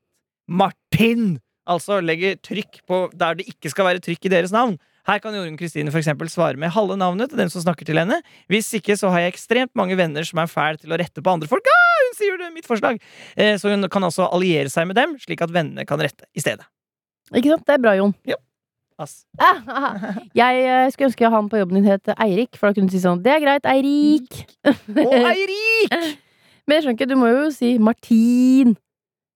Martin! 0.48 1.36
Altså 1.68 1.98
legger 2.00 2.38
trykk 2.40 2.80
på 2.88 3.02
der 3.12 3.36
det 3.36 3.44
ikke 3.50 3.68
skal 3.68 3.90
være 3.90 4.00
trykk 4.00 4.24
i 4.24 4.32
deres 4.32 4.54
navn. 4.54 4.78
Her 5.08 5.20
kan 5.24 5.32
Jorunn 5.36 5.56
Kristine 5.56 5.92
for 5.92 6.00
eksempel 6.00 6.28
svare 6.32 6.60
med 6.60 6.72
halve 6.74 6.96
navnet 7.00 7.30
til 7.32 7.40
den 7.40 7.52
som 7.52 7.62
snakker 7.64 7.86
til 7.88 8.00
henne. 8.00 8.18
Hvis 8.52 8.68
ikke 8.76 8.96
så 8.96 9.12
har 9.12 9.24
jeg 9.24 9.34
ekstremt 9.34 9.72
mange 9.78 9.96
venner 9.96 10.24
som 10.28 10.40
er 10.40 10.50
fæle 10.52 10.80
til 10.80 10.92
å 10.92 10.98
rette 11.00 11.24
på 11.24 11.32
andre 11.32 11.48
folk. 11.48 11.68
Ah, 11.72 12.02
hun 12.04 12.16
sier 12.16 12.40
det, 12.40 12.48
mitt 12.56 12.68
forslag! 12.68 13.00
Eh, 13.36 13.54
så 13.60 13.72
hun 13.72 13.88
kan 13.92 14.04
altså 14.04 14.28
alliere 14.28 14.72
seg 14.72 14.88
med 14.90 14.96
dem, 15.00 15.16
slik 15.20 15.44
at 15.44 15.52
vennene 15.52 15.84
kan 15.88 16.00
rette 16.00 16.28
i 16.36 16.44
stedet. 16.44 16.64
Ikke 17.32 17.54
sant? 17.54 17.64
Det 17.68 17.76
er 17.76 17.84
bra, 17.84 17.96
Jon. 17.96 18.16
Ass. 18.98 19.24
Ah, 19.38 19.60
ah. 19.68 20.16
Jeg 20.34 20.62
eh, 20.66 20.88
skulle 20.90 21.10
ønske 21.12 21.28
han 21.30 21.48
på 21.52 21.60
jobben 21.60 21.78
din 21.78 21.86
het 21.86 22.10
Eirik, 22.18 22.56
for 22.58 22.68
da 22.68 22.74
kunne 22.74 22.90
du 22.90 22.96
si 22.96 23.02
sånn 23.04 23.20
Det 23.22 23.30
er 23.36 23.44
greit, 23.44 23.68
Eirik. 23.70 24.40
Å, 24.66 25.06
Eirik! 25.32 25.94
Men 26.66 26.74
jeg 26.76 26.82
skjønner 26.84 26.96
ikke, 26.98 27.08
du 27.08 27.16
må 27.20 27.30
jo 27.30 27.44
si 27.54 27.76
Martin. 27.78 28.74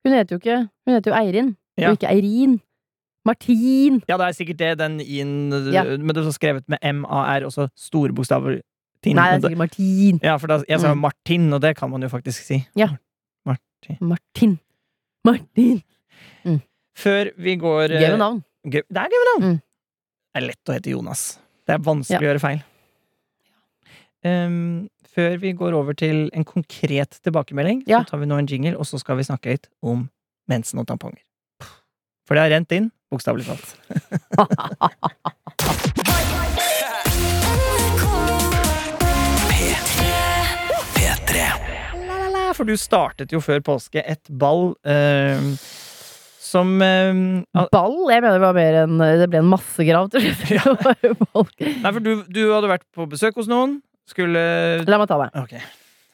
Hun 0.03 0.17
heter 0.17 0.35
jo 0.37 0.41
ikke 0.43 0.59
Hun 0.67 0.97
heter 0.97 1.13
jo 1.13 1.17
Eirin, 1.21 1.53
Ja. 1.81 1.93
og 1.93 1.97
ikke 2.01 2.11
Eirin. 2.11 2.59
Martin. 3.25 4.01
Ja, 4.11 4.17
det 4.19 4.27
er 4.27 4.35
sikkert 4.35 4.59
det, 4.59 4.73
den 4.81 4.99
in 5.01 5.53
Ja. 5.73 5.85
Men 5.95 6.11
det 6.11 6.25
er 6.27 6.35
skrevet 6.35 6.67
med 6.69 6.83
M-A-R, 6.83 7.47
og 7.47 7.53
så 7.55 7.69
store 7.79 8.11
bokstaver. 8.13 8.59
Tin. 9.03 9.15
Nei, 9.19 9.29
det 9.31 9.39
er 9.39 9.47
sikkert 9.47 9.63
Martin. 9.63 10.19
Ja, 10.23 10.37
for 10.43 10.51
da, 10.51 10.59
jeg 10.69 10.81
sa 10.83 10.91
Mm. 10.95 11.01
Martin, 11.07 11.47
og 11.55 11.63
det 11.63 11.77
kan 11.79 11.91
man 11.91 12.03
jo 12.03 12.09
faktisk 12.11 12.43
si. 12.43 12.59
Ja. 12.79 12.89
Martin. 13.47 13.97
Martin. 14.01 14.59
Martin. 15.25 15.83
Før 16.99 17.31
vi 17.39 17.57
går 17.57 17.95
eh, 17.95 18.19
navn. 18.19 18.43
Gøy- 18.65 18.87
Det 18.89 18.97
er 19.03 19.09
gøy 19.11 19.19
med 19.23 19.29
navn! 19.33 19.43
Mm. 19.53 19.63
Det 20.33 20.43
er 20.43 20.47
lett 20.47 20.69
å 20.71 20.73
hete 20.77 20.91
Jonas. 20.93 21.39
Det 21.67 21.75
er 21.75 21.79
vanskelig 21.79 22.21
Ja. 22.21 22.21
å 22.21 22.29
gjøre 22.31 22.41
feil. 22.41 22.63
Um, 24.25 24.89
før 25.13 25.37
vi 25.43 25.53
går 25.53 25.75
over 25.75 25.95
til 25.95 26.31
en 26.33 26.45
konkret 26.45 27.19
tilbakemelding, 27.23 27.83
Ja. 27.87 28.01
så 28.05 28.11
tar 28.11 28.19
vi 28.19 28.27
nå 28.27 28.39
en 28.39 28.47
jingle, 28.47 28.77
og 28.79 28.87
så 28.87 28.99
skal 29.01 29.17
vi 29.17 29.23
snakke 29.25 29.51
litt 29.51 29.69
om 29.83 30.09
mensen 30.49 30.79
og 30.79 30.87
tamponger. 30.87 31.21
For 32.25 32.35
det 32.35 32.41
har 32.43 32.51
rent 32.51 32.71
inn, 32.73 32.93
bokstavelig 33.11 33.47
talt. 33.47 33.77
For 42.53 42.69
du 42.69 42.75
startet 42.77 43.33
jo 43.33 43.41
før 43.41 43.63
påske 43.65 44.03
et 44.05 44.29
ball 44.29 44.75
ehm, 44.85 45.55
som 46.53 46.75
uh, 46.79 47.65
Ball? 47.73 47.97
Jeg 48.13 48.25
mener 48.25 48.37
det 48.37 48.45
var 48.45 48.57
mer 48.57 48.79
enn 48.85 49.01
Det 49.01 49.29
ble 49.33 49.41
en 49.41 49.49
massegrav 49.51 50.11
til 50.13 50.29
slutt. 50.43 50.85
Nei, 51.65 51.91
for 51.91 52.03
du, 52.05 52.13
du 52.29 52.43
hadde 52.53 52.71
vært 52.71 52.87
på 52.95 53.09
besøk 53.11 53.41
hos 53.41 53.51
noen. 53.51 53.81
Skulle 54.09 54.43
La 54.85 55.01
meg 55.01 55.09
ta 55.11 55.19
det. 55.23 55.33
Okay. 55.43 55.65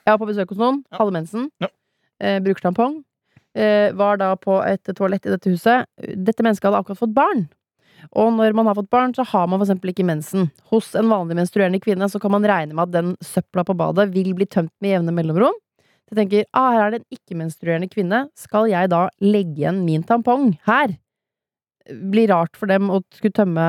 Jeg 0.04 0.14
var 0.14 0.22
på 0.22 0.30
besøk 0.30 0.54
hos 0.54 0.60
noen. 0.60 0.80
Ja. 0.88 1.02
Hadde 1.02 1.16
mensen. 1.18 1.50
Ja. 1.62 1.70
Eh, 2.22 2.38
bruker 2.44 2.68
tampong. 2.68 3.00
Eh, 3.58 3.92
var 3.98 4.18
da 4.20 4.32
på 4.38 4.58
et 4.64 4.88
toalett 4.96 5.26
i 5.26 5.32
dette 5.32 5.50
huset. 5.52 5.88
Dette 5.98 6.44
mennesket 6.44 6.68
hadde 6.68 6.82
akkurat 6.82 7.00
fått 7.00 7.16
barn. 7.16 7.46
Og 8.16 8.30
når 8.36 8.54
man 8.54 8.68
har 8.70 8.76
fått 8.78 8.90
barn, 8.90 9.14
så 9.14 9.24
har 9.26 9.48
man 9.50 9.62
eksempel 9.64 9.92
ikke 9.92 10.06
mensen. 10.06 10.48
Hos 10.70 10.92
en 10.98 11.10
vanlig 11.10 11.36
menstruerende 11.40 11.80
kvinne 11.82 12.08
så 12.10 12.20
kan 12.22 12.32
man 12.34 12.46
regne 12.46 12.76
med 12.76 12.88
at 12.88 12.94
den 12.94 13.16
søpla 13.24 13.64
på 13.66 13.76
badet 13.78 14.08
vil 14.14 14.30
bli 14.38 14.46
tømt 14.46 14.72
med 14.80 14.94
jevne 14.94 15.14
mellomrom. 15.16 15.56
Jeg 16.08 16.16
tenker, 16.22 16.44
ah, 16.56 16.70
her 16.72 16.84
er 16.86 16.90
det 16.94 17.00
en 17.02 17.18
ikke-menstruerende 17.18 17.88
kvinne. 17.92 18.22
Skal 18.38 18.68
jeg 18.70 18.88
da 18.92 19.08
legge 19.20 19.60
igjen 19.60 19.82
min 19.84 20.02
tampong 20.08 20.54
her? 20.68 20.94
Blir 21.88 22.28
rart 22.32 22.56
for 22.56 22.66
dem 22.70 22.88
å 22.92 23.02
skulle 23.16 23.36
tømme 23.36 23.66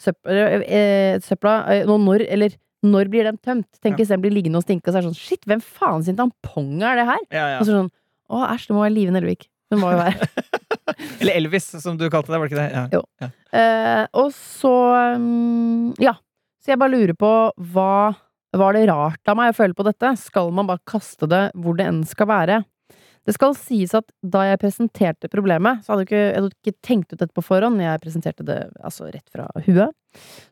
søpla, 0.00 0.48
eh, 0.64 1.18
søpla 1.22 1.54
eh, 1.74 1.84
nå 1.88 1.96
når, 2.02 2.24
eller 2.30 2.54
når 2.86 3.10
blir 3.12 3.26
den 3.28 3.38
tømt? 3.44 3.68
Tenk 3.82 3.94
Ja. 3.94 4.02
hvis 4.02 4.08
den 4.14 4.22
blir 4.22 4.32
liggende 4.32 4.56
og 4.58 4.64
stinke, 4.64 4.88
og 4.88 4.94
så 4.94 4.98
er 4.98 5.02
det 5.04 5.10
sånn 5.12 5.18
Shit, 5.20 5.42
hvem 5.46 5.60
faen 5.60 6.02
sin 6.06 6.16
tampong 6.16 6.80
er 6.82 6.96
det 6.96 7.06
her? 7.10 7.22
Ja, 7.30 7.46
ja. 7.54 7.58
Og 7.60 7.66
så 7.68 7.76
sånn 7.76 7.90
Å, 8.30 8.44
æsj, 8.54 8.68
det 8.70 8.74
må 8.76 8.82
være 8.84 8.94
Live 8.94 9.10
Nelvik. 9.12 9.48
Hun 9.70 9.80
må 9.82 9.90
jo 9.90 9.98
være 9.98 10.28
Eller 11.20 11.34
Elvis, 11.36 11.66
som 11.82 11.96
du 11.98 12.04
kalte 12.10 12.30
det. 12.32 12.38
var 12.38 12.48
det 12.48 12.52
ikke 12.54 12.62
det? 12.62 12.72
Ja. 12.74 12.84
Jo. 12.94 13.30
Eh, 13.58 14.04
og 14.22 14.30
så 14.34 14.74
um, 15.16 15.92
Ja. 16.02 16.14
Så 16.62 16.72
jeg 16.74 16.78
bare 16.80 16.92
lurer 16.94 17.14
på 17.18 17.30
hva 17.72 18.14
Var 18.56 18.74
det 18.74 18.88
rart 18.90 19.30
av 19.30 19.38
meg 19.38 19.52
å 19.52 19.56
føle 19.60 19.76
på 19.78 19.86
dette? 19.86 20.10
Skal 20.18 20.50
man 20.54 20.66
bare 20.66 20.82
kaste 20.88 21.28
det 21.30 21.48
hvor 21.54 21.76
det 21.78 21.86
enn 21.86 22.02
skal 22.08 22.30
være? 22.30 22.62
Det 23.28 23.34
skal 23.36 23.52
sies 23.54 23.92
at 23.94 24.06
da 24.24 24.46
jeg 24.48 24.58
presenterte 24.62 25.28
problemet, 25.30 25.84
så 25.84 25.92
hadde 25.92 26.06
jeg 26.06 26.08
ikke, 26.08 26.20
jeg 26.20 26.36
hadde 26.38 26.56
ikke 26.56 26.86
tenkt 26.86 27.12
ut 27.12 27.20
dette 27.20 27.36
på 27.36 27.44
forhånd. 27.44 27.82
Jeg 27.84 28.00
presenterte 28.02 28.46
det 28.48 28.58
altså 28.80 29.10
rett 29.12 29.26
fra 29.30 29.44
huet. 29.66 29.92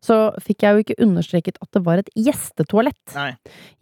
Så 0.05 0.19
fikk 0.45 0.63
jeg 0.63 0.77
jo 0.77 0.85
ikke 0.85 0.99
understreket 1.03 1.59
at 1.65 1.71
det 1.75 1.83
var 1.87 2.03
et 2.03 2.11
gjestetoalett. 2.15 3.15
Nei. 3.17 3.31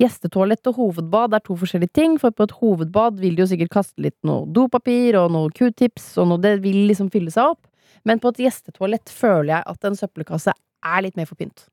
Gjestetoalett 0.01 0.71
og 0.71 0.79
hovedbad 0.79 1.35
er 1.37 1.45
to 1.45 1.59
forskjellige 1.59 1.97
ting, 1.99 2.15
for 2.23 2.33
på 2.33 2.47
et 2.47 2.55
hovedbad 2.63 3.19
vil 3.21 3.37
de 3.37 3.45
jo 3.45 3.51
sikkert 3.51 3.75
kaste 3.75 4.07
litt 4.07 4.17
noe 4.27 4.47
dopapir 4.55 5.19
og 5.21 5.35
noe 5.35 5.51
q-tips, 5.53 6.13
og 6.23 6.31
noe, 6.31 6.41
det 6.47 6.61
vil 6.65 6.87
liksom 6.89 7.11
fylle 7.13 7.35
seg 7.35 7.57
opp. 7.57 7.67
Men 8.07 8.23
på 8.23 8.31
et 8.33 8.47
gjestetoalett 8.47 9.11
føler 9.11 9.57
jeg 9.57 9.67
at 9.75 9.91
en 9.91 9.99
søppelkasse 9.99 10.55
er 10.57 11.03
litt 11.03 11.19
mer 11.19 11.27
for 11.29 11.37
pynt. 11.43 11.67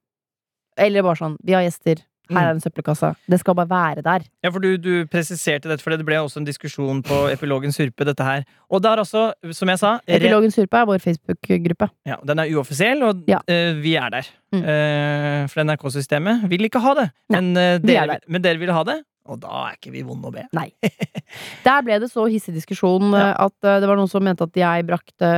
Eller 0.82 1.06
bare 1.06 1.22
sånn, 1.22 1.38
vi 1.46 1.54
har 1.54 1.62
gjester, 1.62 2.02
Her 2.32 2.48
er 2.48 2.54
en 2.56 2.62
søppelkasse. 2.64 3.10
Det 3.30 3.40
skal 3.42 3.56
bare 3.56 3.70
være 3.70 4.02
der. 4.06 4.24
Ja, 4.46 4.50
for 4.50 4.64
du, 4.64 4.78
du 4.80 5.06
presiserte 5.12 5.68
dette, 5.68 5.84
for 5.84 5.92
det 5.92 6.06
ble 6.08 6.16
også 6.24 6.40
en 6.40 6.46
diskusjon 6.48 7.02
på 7.04 7.18
Epilogen 7.34 7.72
Surpe, 7.76 8.06
dette 8.08 8.24
her. 8.24 8.46
Og 8.72 8.82
det 8.82 8.92
er 8.94 9.02
også, 9.04 9.24
som 9.52 9.68
jeg 9.74 9.80
sa 9.82 9.98
Epilogen 10.08 10.52
Surpe 10.56 10.80
er 10.80 10.86
vår 10.88 11.02
Facebook-gruppe. 11.04 11.90
ja, 12.08 12.16
Den 12.24 12.40
er 12.40 12.54
uoffisiell, 12.56 13.04
og 13.04 13.24
Ja. 13.28 13.40
uh, 13.44 13.82
vi 13.84 13.96
er 14.00 14.10
der. 14.10 14.30
Mm. 14.54 14.62
Uh, 14.64 15.48
for 15.52 15.64
NRK-systemet 15.68 16.48
vil 16.50 16.64
ikke 16.70 16.80
ha 16.84 16.94
det. 17.02 17.10
Nei, 17.30 17.42
men, 17.42 17.58
er 17.58 17.78
dere, 17.84 18.08
der. 18.16 18.20
men 18.30 18.42
dere 18.46 18.58
vil 18.62 18.72
ha 18.72 18.84
det, 18.88 19.02
og 19.28 19.40
da 19.44 19.48
er 19.68 19.76
ikke 19.78 19.92
vi 19.92 20.02
vonde 20.08 20.28
å 20.28 20.34
be. 20.36 20.44
Nei. 20.56 20.70
Der 21.68 21.82
ble 21.86 21.96
det 22.04 22.10
så 22.12 22.26
hissig 22.30 22.54
diskusjon 22.56 23.12
Ja. 23.16 23.32
at 23.48 23.56
det 23.64 23.88
var 23.88 23.96
noen 24.00 24.10
som 24.12 24.24
mente 24.24 24.44
at 24.44 24.56
jeg 24.60 24.86
brakte 24.88 25.30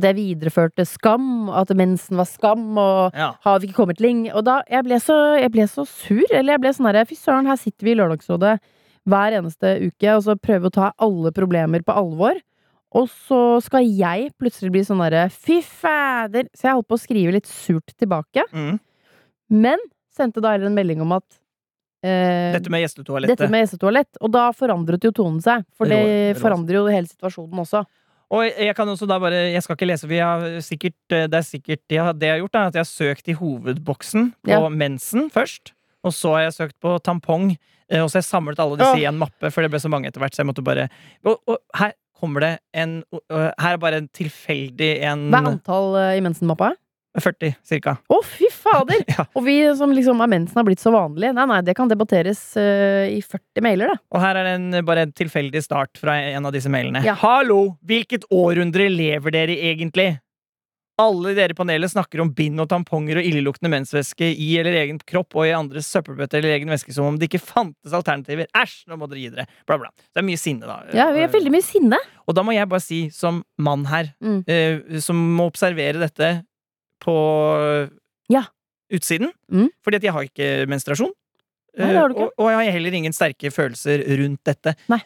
At 0.00 0.08
jeg 0.08 0.16
videreførte 0.18 0.86
skam, 0.88 1.48
at 1.52 1.70
mensen 1.76 2.16
var 2.20 2.26
skam, 2.28 2.66
og 2.80 3.14
Ja. 3.16 3.30
har 3.44 3.60
vi 3.60 3.68
ikke 3.68 3.76
kommet 3.84 4.00
lenge? 4.00 4.32
Og 4.34 4.44
da 4.48 4.62
jeg 4.70 4.84
ble, 4.88 4.96
så, 5.04 5.16
jeg 5.40 5.52
ble 5.52 5.68
så 5.68 5.84
sur. 5.86 6.24
Eller 6.32 6.56
jeg 6.56 6.60
ble 6.64 6.72
sånn 6.74 6.88
herre 6.90 7.06
Fy 7.06 7.14
søren, 7.20 7.46
her 7.46 7.56
sitter 7.60 7.84
vi 7.84 7.92
i 7.92 7.98
Lørdagsrådet 8.00 8.58
hver 9.08 9.32
eneste 9.38 9.78
uke 9.88 10.12
og 10.16 10.22
så 10.26 10.34
prøver 10.36 10.68
å 10.68 10.72
ta 10.76 10.90
alle 11.00 11.32
problemer 11.32 11.82
på 11.84 11.94
alvor. 11.96 12.36
Og 12.92 13.06
så 13.08 13.60
skal 13.62 13.84
jeg 13.86 14.32
plutselig 14.40 14.72
bli 14.74 14.82
sånn 14.82 14.98
derre 15.04 15.28
Fy 15.30 15.60
fader! 15.62 16.48
Så 16.56 16.66
jeg 16.68 16.74
holdt 16.74 16.88
på 16.90 16.98
å 16.98 17.04
skrive 17.04 17.32
litt 17.36 17.46
surt 17.46 17.94
tilbake. 17.96 18.42
Mm. 18.52 18.80
Men 19.50 19.78
sendte 20.14 20.42
da 20.42 20.52
heller 20.56 20.66
en 20.70 20.74
melding 20.76 21.00
om 21.04 21.12
at 21.16 21.24
eh, 22.02 22.52
Dette 22.56 22.70
med 22.72 22.82
gjestetoalettet. 22.84 23.38
dette 23.38 23.50
med 23.50 23.64
gjestetoalett. 23.64 24.18
Og 24.20 24.32
da 24.34 24.48
forandret 24.56 25.06
jo 25.06 25.12
tonen 25.14 25.40
seg. 25.44 25.64
For 25.78 25.86
Det 25.86 25.96
det 26.02 26.34
det 26.34 26.42
forandrer 26.42 26.80
jo 26.80 26.86
hele 26.90 27.06
situasjonen 27.10 27.62
også. 27.64 27.84
Og 28.30 28.44
jeg 28.46 28.76
kan 28.78 28.86
også 28.88 29.06
da 29.10 29.16
bare 29.18 29.38
Jeg 29.52 29.62
skal 29.64 29.74
ikke 29.76 29.86
lese, 29.90 30.06
for 30.06 30.14
jeg 30.14 30.24
har 30.24 30.60
sikkert, 30.62 30.94
det 31.10 31.34
er 31.34 31.42
sikkert 31.42 31.80
ja, 31.90 32.12
Det 32.12 32.28
jeg 32.28 32.36
har 32.36 32.42
gjort, 32.44 32.54
er 32.54 32.66
at 32.70 32.74
jeg 32.78 32.84
har 32.84 32.90
søkt 32.90 33.28
i 33.28 33.34
hovedboksen 33.34 34.32
på 34.44 34.50
Ja. 34.50 34.68
mensen 34.68 35.30
først. 35.30 35.72
Og 36.04 36.12
så 36.14 36.32
har 36.36 36.40
jeg 36.46 36.52
søkt 36.54 36.76
på 36.80 36.98
tampong. 37.02 37.56
eh, 37.90 38.00
Og 38.02 38.08
så 38.10 38.18
har 38.18 38.22
jeg 38.22 38.30
samlet 38.30 38.58
alle 38.62 38.78
disse 38.78 39.00
i 39.00 39.04
en 39.04 39.18
mappe, 39.18 39.50
for 39.50 39.62
det 39.62 39.70
ble 39.70 39.80
så 39.82 39.90
mange 39.90 40.06
etter 40.06 40.20
hvert. 40.22 40.32
Så 40.34 40.42
jeg 40.44 40.46
måtte 40.46 40.62
bare 40.64 40.88
Og, 41.24 41.40
og 41.48 41.58
her 41.74 41.92
kommer 42.20 42.40
det 42.40 42.58
en 42.74 43.02
Her 43.30 43.72
er 43.74 43.76
bare 43.78 43.96
en 43.98 44.08
tilfeldig 44.08 45.02
en 45.02 45.30
Hva 45.30 45.40
er 45.42 45.50
antall 45.56 45.96
i 46.16 46.20
mensenmappa? 46.20 46.72
40, 47.18 47.54
cirka. 47.66 47.96
Å, 48.08 48.20
fy 48.24 48.46
fader! 48.54 49.00
Ja. 49.10 49.24
Og 49.34 49.42
vi 49.46 49.56
som 49.76 49.90
liksom 49.90 50.20
er 50.22 50.30
mensen 50.30 50.60
har 50.60 50.64
blitt 50.68 50.80
så 50.82 50.92
vanlige. 50.94 51.32
Nei, 51.34 51.46
nei, 51.50 51.58
det 51.66 51.74
kan 51.78 51.90
debatteres 51.90 52.38
uh, 52.60 53.08
i 53.10 53.18
40 53.24 53.64
mailer, 53.66 53.90
det. 53.90 53.98
Og 54.14 54.22
her 54.22 54.38
er 54.38 54.52
en, 54.54 54.70
bare 54.86 55.02
en 55.08 55.12
tilfeldig 55.18 55.62
start 55.66 55.98
fra 55.98 56.14
en 56.30 56.46
av 56.46 56.54
disse 56.54 56.70
mailene. 56.70 57.02
Ja. 57.06 57.16
Hallo! 57.18 57.76
Hvilket 57.82 58.28
århundre 58.30 58.86
lever 58.92 59.34
dere 59.34 59.56
i 59.58 59.72
egentlig? 59.72 60.12
Alle 61.00 61.30
dere 61.32 61.54
i 61.54 61.56
panelet 61.56 61.88
snakker 61.94 62.20
om 62.20 62.28
bind 62.36 62.60
og 62.60 62.66
tamponger 62.68 63.16
og 63.22 63.24
illeluktende 63.24 63.70
mensvæske 63.72 64.26
i 64.36 64.50
eller 64.60 64.74
egen 64.82 64.98
kropp 65.08 65.32
og 65.40 65.46
i 65.48 65.54
andres 65.56 65.86
søppelbøtte 65.88 66.36
eller 66.36 66.52
egen 66.58 66.68
væske 66.68 66.92
som 66.92 67.06
om 67.08 67.16
det 67.16 67.30
ikke 67.30 67.40
fantes 67.40 67.94
alternativer. 67.96 68.50
Æsj, 68.52 68.82
nå 68.90 68.98
må 69.00 69.08
dere 69.08 69.22
gi 69.22 69.30
dere! 69.32 69.46
Bla, 69.64 69.78
bla. 69.80 69.88
Det 70.12 70.20
er 70.20 70.26
mye 70.28 70.40
sinne, 70.42 70.68
da. 70.68 70.76
Ja, 70.92 71.06
vi 71.16 71.24
har 71.24 71.32
veldig 71.32 71.54
mye 71.56 71.64
sinne. 71.64 71.96
Og 72.28 72.36
da 72.36 72.44
må 72.44 72.52
jeg 72.52 72.68
bare 72.68 72.84
si, 72.84 73.00
som 73.16 73.40
mann 73.58 73.86
her, 73.88 74.12
Mm. 74.20 74.42
eh, 74.46 75.00
som 75.00 75.16
må 75.38 75.48
observere 75.48 76.02
dette 76.04 76.28
på 77.02 77.14
Ja. 78.30 78.44
utsiden, 78.92 79.30
Mm. 79.50 79.68
fordi 79.84 79.96
at 79.96 80.02
jeg 80.02 80.12
har 80.12 80.22
ikke 80.28 80.66
menstruasjon. 80.68 81.12
Nei, 81.78 81.86
Eh, 81.94 81.94
ikke. 81.94 82.16
Og, 82.18 82.32
og 82.38 82.48
jeg 82.50 82.56
har 82.66 82.72
heller 82.74 82.92
ingen 82.98 83.12
sterke 83.14 83.50
følelser 83.54 84.02
rundt 84.18 84.40
dette. 84.44 84.74
Nei. 84.90 84.98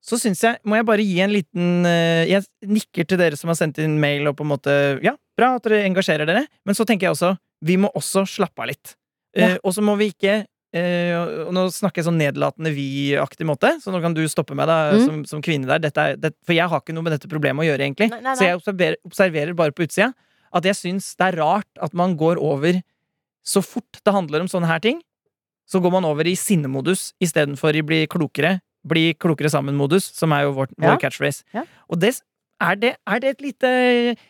Så 0.00 0.16
syns 0.16 0.40
jeg 0.40 0.56
Må 0.64 0.76
jeg 0.78 0.86
bare 0.86 1.04
gi 1.04 1.18
en 1.20 1.30
liten 1.34 1.84
eh, 1.84 2.24
Jeg 2.30 2.44
nikker 2.64 3.04
til 3.06 3.18
dere 3.18 3.36
som 3.36 3.48
har 3.50 3.56
sendt 3.58 3.76
inn 3.82 3.98
mail 4.00 4.26
og 4.30 4.36
på 4.38 4.46
en 4.46 4.52
måte 4.56 5.02
Ja, 5.04 5.12
bra 5.36 5.56
at 5.56 5.64
dere 5.66 5.82
engasjerer 5.84 6.24
dere, 6.24 6.46
men 6.64 6.74
så 6.74 6.86
tenker 6.86 7.08
jeg 7.08 7.16
også 7.16 7.34
Vi 7.66 7.76
må 7.76 7.90
også 7.92 8.22
slappe 8.24 8.62
av 8.62 8.68
litt. 8.70 8.94
Eh, 9.36 9.42
Ja. 9.42 9.58
og 9.62 9.74
så 9.74 9.82
må 9.84 9.98
vi 9.98 10.08
ikke 10.14 10.46
uh, 10.74 11.50
Nå 11.52 11.66
snakker 11.74 12.00
jeg 12.00 12.06
sånn 12.08 12.16
nedlatende 12.20 12.72
vi-aktig 12.72 13.44
måte, 13.44 13.74
så 13.82 13.92
nå 13.92 14.00
kan 14.00 14.14
du 14.14 14.22
stoppe 14.28 14.54
meg, 14.56 14.66
da, 14.68 14.92
Mm. 14.92 15.04
som, 15.04 15.24
som 15.26 15.42
kvinne 15.42 15.66
der. 15.66 15.80
Er, 15.96 16.16
det, 16.16 16.32
for 16.46 16.52
jeg 16.54 16.68
har 16.68 16.80
ikke 16.80 16.94
noe 16.94 17.02
med 17.04 17.12
dette 17.12 17.28
problemet 17.28 17.64
å 17.64 17.68
gjøre, 17.68 17.84
egentlig. 17.84 18.08
Nei, 18.10 18.20
nei, 18.20 18.34
Så 18.36 18.44
jeg 18.44 18.56
observerer, 18.56 18.96
observerer 19.04 19.54
bare 19.56 19.72
på 19.72 19.84
utsida 19.86 20.12
at 20.52 20.64
jeg 20.64 20.76
syns 20.78 21.12
det 21.18 21.26
er 21.32 21.38
rart 21.42 21.82
at 21.82 21.94
man 21.94 22.16
går 22.16 22.40
over 22.42 22.80
Så 23.48 23.62
fort 23.64 24.00
det 24.04 24.12
handler 24.12 24.42
om 24.44 24.48
sånne 24.50 24.68
her 24.68 24.78
ting, 24.84 24.98
så 25.64 25.80
går 25.80 25.92
man 25.94 26.04
over 26.04 26.26
i 26.28 26.34
sinnemodus 26.36 27.14
istedenfor 27.20 27.72
i 27.76 27.80
bli 27.82 28.02
klokere. 28.06 28.58
Bli 28.84 29.14
klokere 29.16 29.48
sammen-modus, 29.48 30.04
som 30.12 30.32
er 30.36 30.42
jo 30.44 30.52
vår, 30.52 30.68
Ja. 30.76 30.90
vår 30.90 30.98
catchphrase. 31.00 31.44
Ja. 31.54 31.62
Og 31.88 31.98
det, 32.00 32.20
er, 32.60 32.74
det, 32.76 32.96
er 33.06 33.18
det 33.20 33.30
et 33.30 33.40
lite 33.40 33.68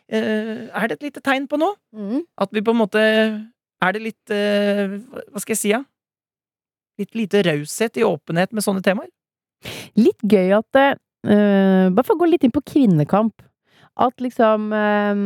eh, 0.08 0.68
Er 0.70 0.86
det 0.86 0.98
et 1.00 1.02
lite 1.08 1.20
tegn 1.20 1.48
på 1.50 1.58
nå? 1.58 1.72
Mm. 1.94 2.22
At 2.38 2.48
vi 2.52 2.62
på 2.62 2.70
en 2.70 2.78
måte 2.78 2.98
Er 3.82 3.92
det 3.92 4.02
litt 4.02 4.30
eh, 4.30 4.98
Hva 5.32 5.40
skal 5.42 5.54
jeg 5.56 5.62
si, 5.64 5.72
da? 5.74 5.82
Litt 6.98 7.14
lite 7.14 7.42
raushet 7.46 7.98
i 7.98 8.06
åpenhet 8.06 8.52
med 8.52 8.62
sånne 8.62 8.82
temaer? 8.82 9.10
Litt 9.98 10.22
gøy 10.22 10.54
at 10.58 10.66
det 10.74 10.86
eh, 11.26 11.90
Bare 11.90 12.04
for 12.06 12.14
å 12.14 12.22
gå 12.22 12.30
litt 12.30 12.44
inn 12.46 12.54
på 12.54 12.62
kvinnekamp. 12.62 13.34
At 13.98 14.20
liksom 14.22 14.68
eh, 14.72 15.20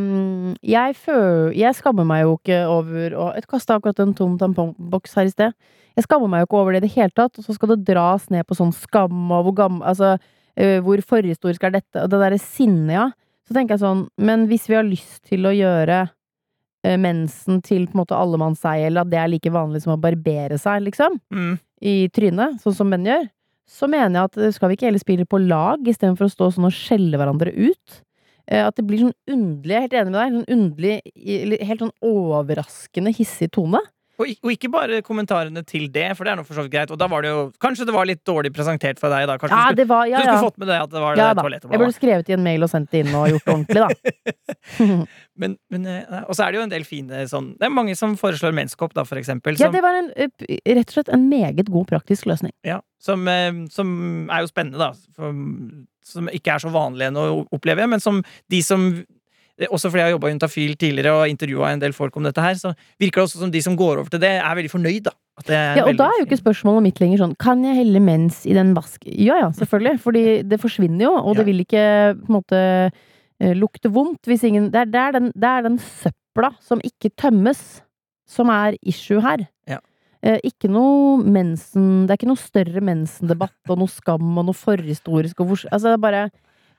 jeg, 0.72 0.96
føl, 0.96 1.52
jeg 1.58 1.76
skammer 1.76 2.06
meg 2.08 2.22
jo 2.24 2.36
ikke 2.38 2.60
over 2.72 3.16
å 3.20 3.26
jeg 3.36 3.46
kasta 3.50 3.76
akkurat 3.76 3.98
en 4.00 4.14
tom 4.16 4.38
tampongboks 4.40 5.16
her 5.18 5.28
i 5.28 5.32
sted. 5.34 5.56
Jeg 5.98 6.06
skammer 6.06 6.30
meg 6.32 6.40
jo 6.40 6.46
ikke 6.48 6.60
over 6.62 6.72
det 6.72 6.80
i 6.80 6.86
det 6.86 6.94
hele 6.94 7.12
tatt. 7.12 7.36
Og 7.36 7.44
så 7.44 7.52
skal 7.56 7.74
det 7.74 7.82
dras 7.90 8.30
ned 8.32 8.46
på 8.48 8.56
sånn 8.56 8.72
skam 8.72 9.26
og 9.36 9.44
hvor 9.50 9.56
gammel 9.58 9.84
Altså, 9.90 10.14
eh, 10.56 10.78
hvor 10.80 11.02
forhistorisk 11.04 11.66
er 11.68 11.74
dette? 11.76 12.00
Og 12.00 12.08
det 12.14 12.22
derre 12.22 12.40
sinnet, 12.40 12.94
ja. 12.96 13.10
Så 13.48 13.52
tenker 13.56 13.74
jeg 13.74 13.82
sånn 13.82 14.06
Men 14.22 14.46
hvis 14.48 14.68
vi 14.70 14.76
har 14.78 14.86
lyst 14.88 15.24
til 15.28 15.44
å 15.44 15.52
gjøre 15.52 15.98
eh, 16.86 16.96
mensen 16.96 17.60
til 17.66 17.84
på 17.90 17.96
en 17.98 18.00
måte 18.04 18.16
allemannseie, 18.16 18.86
eller 18.88 19.04
at 19.04 19.10
det 19.12 19.18
er 19.20 19.28
like 19.34 19.52
vanlig 19.52 19.82
som 19.84 19.92
å 19.96 20.00
barbere 20.00 20.56
seg, 20.58 20.80
liksom 20.88 21.20
Mm. 21.34 21.58
i 21.82 22.08
trynet, 22.14 22.56
sånn 22.62 22.74
som 22.74 22.88
menn 22.88 23.04
gjør, 23.04 23.28
så 23.68 23.88
mener 23.90 24.16
jeg 24.16 24.24
at 24.30 24.36
eh, 24.38 24.54
skal 24.56 24.68
vi 24.72 24.76
ikke 24.78 24.88
heller 24.88 25.02
spille 25.02 25.26
på 25.28 25.42
lag 25.44 25.84
istedenfor 25.84 26.26
å 26.26 26.32
stå 26.32 26.48
sånn 26.56 26.70
og 26.70 26.74
skjelle 26.74 27.20
hverandre 27.20 27.52
ut? 27.52 28.00
Eh, 28.50 28.66
At 28.66 28.76
det 28.78 28.86
blir 28.88 29.06
sånn 29.06 29.16
underlig, 29.30 29.72
jeg 29.72 29.78
er 29.78 29.88
helt 29.88 29.98
enig 30.00 30.12
med 30.12 30.20
deg, 30.20 30.36
sånn 30.36 30.54
underlig, 30.58 31.66
helt 31.68 31.84
sånn 31.86 31.96
overraskende 32.12 33.14
hissig 33.16 33.50
tone. 33.54 33.82
Og, 34.20 34.28
ikke 34.52 34.68
bare 34.70 35.00
kommentarene 35.02 35.64
til 35.66 35.88
det, 35.90 36.04
for 36.18 36.26
det 36.28 36.34
er 36.34 36.38
nå 36.38 36.44
for 36.46 36.54
så 36.54 36.62
vidt 36.62 36.74
greit. 36.74 36.90
Og 36.94 36.98
da 37.00 37.08
var 37.10 37.24
det 37.24 37.30
jo 37.32 37.40
Kanskje 37.62 37.86
det 37.88 37.94
var 37.96 38.06
litt 38.06 38.20
dårlig 38.28 38.52
presentert 38.54 39.00
for 39.00 39.10
deg, 39.10 39.24
da. 39.26 39.38
Kanskje 39.40 39.56
Ja, 39.56 39.62
du 39.64 39.72
skulle, 39.72 39.78
det 39.80 39.86
var, 39.88 40.04
ja, 40.06 40.20
du 40.20 40.26
skulle 40.28 40.44
fått 40.50 40.60
med 40.60 40.68
det 40.70 40.76
at 40.84 40.92
det 40.92 41.02
var 41.02 41.16
ja 41.18 41.28
det 41.32 41.42
toalettet. 41.42 41.72
Jeg 41.72 41.82
burde 41.82 41.96
skrevet 41.96 42.30
i 42.30 42.36
en 42.36 42.44
mail 42.44 42.66
og 42.66 42.70
sendt 42.70 42.92
det 42.92 43.00
inn 43.02 43.16
og 43.18 43.24
gjort 43.32 43.48
det 43.48 43.54
ordentlig, 43.56 43.82
da. 43.82 45.02
Men, 45.42 45.56
men, 45.72 45.86
eh, 45.88 46.18
og 46.28 46.36
så 46.36 46.44
er 46.44 46.52
det 46.52 46.60
jo 46.60 46.64
en 46.66 46.70
del 46.70 46.84
fine 46.84 47.22
sånn 47.26 47.54
Det 47.56 47.64
er 47.66 47.72
mange 47.72 47.94
som 47.98 48.12
foreslår 48.20 48.52
menskopp, 48.54 48.92
da, 48.94 49.02
for 49.08 49.18
eksempel. 49.18 49.56
Ja, 49.58 49.72
det 49.72 49.80
var 49.82 49.96
en, 49.96 50.12
eh, 50.14 50.28
rett 50.76 50.92
og 50.92 50.98
slett 50.98 51.10
en 51.16 51.24
meget 51.32 51.72
god 51.72 51.88
praktisk 51.90 52.28
løsning. 52.30 52.52
ja, 52.68 52.82
som, 53.02 53.24
som 53.72 53.88
er 54.30 54.44
jo 54.44 54.52
spennende, 54.52 54.78
da. 54.78 54.92
For, 55.16 55.32
som 56.06 56.30
ikke 56.32 56.54
er 56.54 56.62
så 56.62 56.72
vanlig 56.72 57.08
enn 57.08 57.18
å 57.20 57.26
oppleve, 57.54 57.88
men 57.90 58.02
som 58.02 58.22
de 58.50 58.62
som 58.64 58.90
også 59.62 59.90
fordi 59.90 60.00
jeg 60.00 60.08
har 60.08 60.14
jobba 60.14 60.28
i 60.28 60.32
Juntafil 60.32 60.72
tidligere 60.80 61.12
og 61.14 61.30
intervjua 61.30 61.72
en 61.72 61.82
del 61.82 61.92
folk 61.94 62.16
om 62.18 62.24
dette 62.26 62.42
her, 62.42 62.56
så 62.58 62.72
virker 63.00 63.20
det 63.20 63.26
også 63.26 63.42
som 63.42 63.52
de 63.52 63.60
som 63.62 63.76
går 63.78 64.00
over 64.00 64.10
til 64.10 64.22
det, 64.22 64.32
er 64.40 64.56
veldig 64.58 64.72
fornøyd, 64.72 65.04
da. 65.10 65.14
Ja, 65.48 65.86
og 65.86 65.96
da 65.96 66.10
er 66.10 66.20
jo 66.20 66.26
ikke 66.26 66.38
spørsmålet 66.38 66.84
mitt 66.84 66.98
lenger 67.00 67.22
sånn 67.22 67.32
Kan 67.40 67.62
jeg 67.64 67.78
helle 67.78 68.02
mens 68.04 68.42
i 68.44 68.52
den 68.54 68.74
vask... 68.76 69.00
Ja 69.08 69.38
ja, 69.40 69.46
selvfølgelig. 69.56 69.96
Fordi 70.04 70.24
det 70.44 70.58
forsvinner 70.60 71.06
jo, 71.06 71.12
og 71.16 71.38
det 71.38 71.46
vil 71.48 71.62
ikke 71.64 71.84
på 72.18 72.28
en 72.28 72.36
måte 72.36 72.60
eh, 72.60 73.54
lukte 73.56 73.90
vondt 73.90 74.28
hvis 74.28 74.44
ingen 74.46 74.68
Det 74.74 74.84
er, 74.84 74.90
det 74.92 75.00
er, 75.00 75.16
den, 75.16 75.30
det 75.32 75.48
er 75.48 75.64
den 75.64 75.80
søpla 75.80 76.52
som 76.62 76.84
ikke 76.84 77.14
tømmes, 77.18 77.80
som 78.28 78.52
er 78.52 78.76
issue 78.84 79.24
her. 79.24 79.46
Ja. 79.68 79.80
Eh, 80.22 80.38
ikke 80.46 80.68
noe 80.70 81.16
mensen 81.18 82.04
Det 82.06 82.12
er 82.14 82.18
ikke 82.20 82.28
noe 82.30 82.38
større 82.38 82.82
mensendebatt 82.84 83.72
og 83.72 83.80
noe 83.80 83.90
skam 83.90 84.36
og 84.38 84.44
noe 84.46 84.54
forhistorisk 84.54 85.40
og 85.42 85.48
hvor 85.50 85.64
Altså, 85.66 85.88
det 85.90 85.96
er 85.96 86.04
bare 86.04 86.20